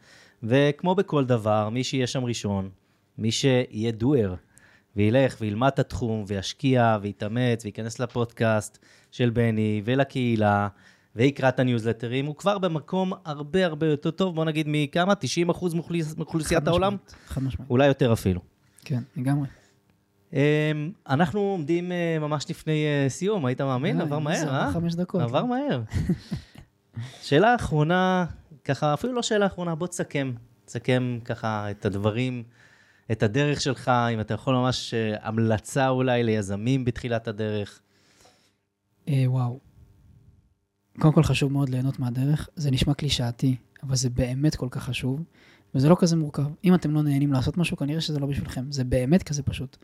[0.43, 2.69] וכמו בכל דבר, מי שיהיה שם ראשון,
[3.17, 4.35] מי שיהיה דואר,
[4.95, 8.77] וילך וילמד את התחום, וישקיע, ויתאמץ, וייכנס לפודקאסט
[9.11, 10.67] של בני, ולקהילה,
[11.15, 15.13] ויקרא את הניוזלטרים, הוא כבר במקום הרבה הרבה יותר טוב, בוא נגיד מכמה?
[15.15, 16.95] 90% מאוכלוס- מאוכלוסיית העולם?
[17.27, 17.69] חד משמעית.
[17.69, 18.41] אולי יותר אפילו.
[18.85, 19.47] כן, לגמרי.
[20.33, 20.37] אמ,
[21.09, 23.97] אנחנו עומדים אה, ממש לפני אה, סיום, היית מאמין?
[23.97, 24.71] די, עבר מהר, אה?
[24.73, 25.21] חמש דקות.
[25.21, 25.81] עבר מהר.
[27.27, 28.25] שאלה אחרונה,
[28.65, 30.33] ככה, אפילו לא שאלה אחרונה, בוא תסכם.
[30.65, 32.43] תסכם ככה את הדברים,
[33.11, 37.79] את הדרך שלך, אם אתה יכול ממש אה, המלצה אולי ליזמים בתחילת הדרך.
[39.07, 39.59] אה, וואו.
[40.99, 42.49] קודם כל חשוב מאוד ליהנות מהדרך.
[42.55, 45.23] זה נשמע קלישאתי, אבל זה באמת כל כך חשוב,
[45.75, 46.43] וזה לא כזה מורכב.
[46.63, 48.71] אם אתם לא נהנים לעשות משהו, כנראה שזה לא בשבילכם.
[48.71, 49.77] זה באמת כזה פשוט.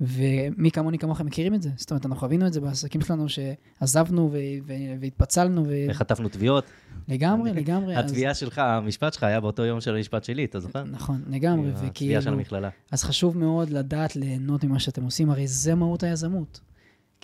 [0.00, 1.70] ומי כמוני כמוכם מכירים את זה.
[1.76, 4.36] זאת אומרת, אנחנו חווינו את זה בעסקים שלנו, שעזבנו ו-
[4.66, 6.64] ו- והתפצלנו, ו- וחטפנו תביעות.
[7.08, 7.96] לגמרי, לגמרי.
[7.98, 10.84] אז- התביעה שלך, המשפט שלך היה באותו יום של המשפט שלי, אתה זוכר?
[10.84, 12.68] נכון, לגמרי, התביעה של המכללה.
[12.92, 16.60] אז חשוב מאוד לדעת ליהנות ממה שאתם עושים, הרי זה מהות היזמות.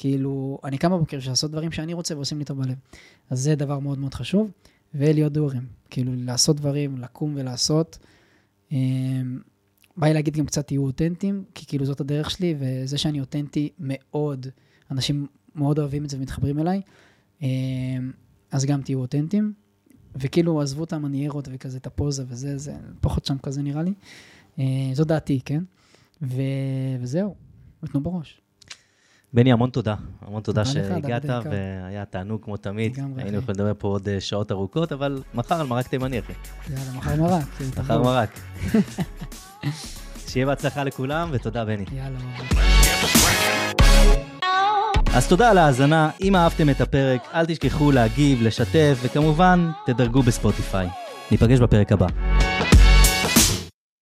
[0.00, 2.74] כאילו, אני קם בבוקר בשביל לעשות דברים שאני רוצה ועושים לי טוב בלב.
[3.30, 4.50] אז זה דבר מאוד מאוד חשוב,
[4.94, 5.66] ולהיות דורים.
[5.90, 7.98] כאילו, לעשות דברים, לקום ולעשות.
[8.72, 9.40] אמ,
[9.96, 13.68] בא לי להגיד גם קצת תהיו אותנטיים, כי כאילו זאת הדרך שלי, וזה שאני אותנטי
[13.78, 14.46] מאוד,
[14.90, 16.80] אנשים מאוד אוהבים את זה ומתחברים אליי,
[17.42, 17.48] אמ,
[18.50, 19.52] אז גם תהיו אותנטיים.
[20.16, 23.92] וכאילו, עזבו את המניירות וכזה, את הפוזה וזה, זה פחות שם כזה נראה לי.
[24.58, 25.62] אה, זו דעתי, כן?
[26.22, 26.42] ו...
[27.00, 27.34] וזהו,
[27.82, 28.39] ותנו בראש.
[29.32, 29.94] בני, המון תודה.
[30.26, 31.24] המון תודה תודה שהגעת.
[31.24, 32.96] והיה תענוג כמו תמיד.
[32.96, 33.38] לגמרי, היינו.
[33.38, 36.32] יכולים לדבר פה עוד אה, שעות ארוכות, אבל מחר על מרק תימני, אחי.
[36.70, 37.44] יאללה, מחר מרק.
[37.78, 38.02] מחר.
[38.02, 38.40] מרק.
[40.28, 41.84] שיהיה בהצלחה לכולם, ותודה, בני.
[41.92, 42.18] יאללה.
[45.14, 46.10] אז תודה על ההאזנה.
[46.20, 50.88] אם אהבתם את הפרק, אל תשכחו להגיב, לשתף, וכמובן, תדרגו בספוטיפיי.
[51.30, 52.06] ניפגש בפרק הבא.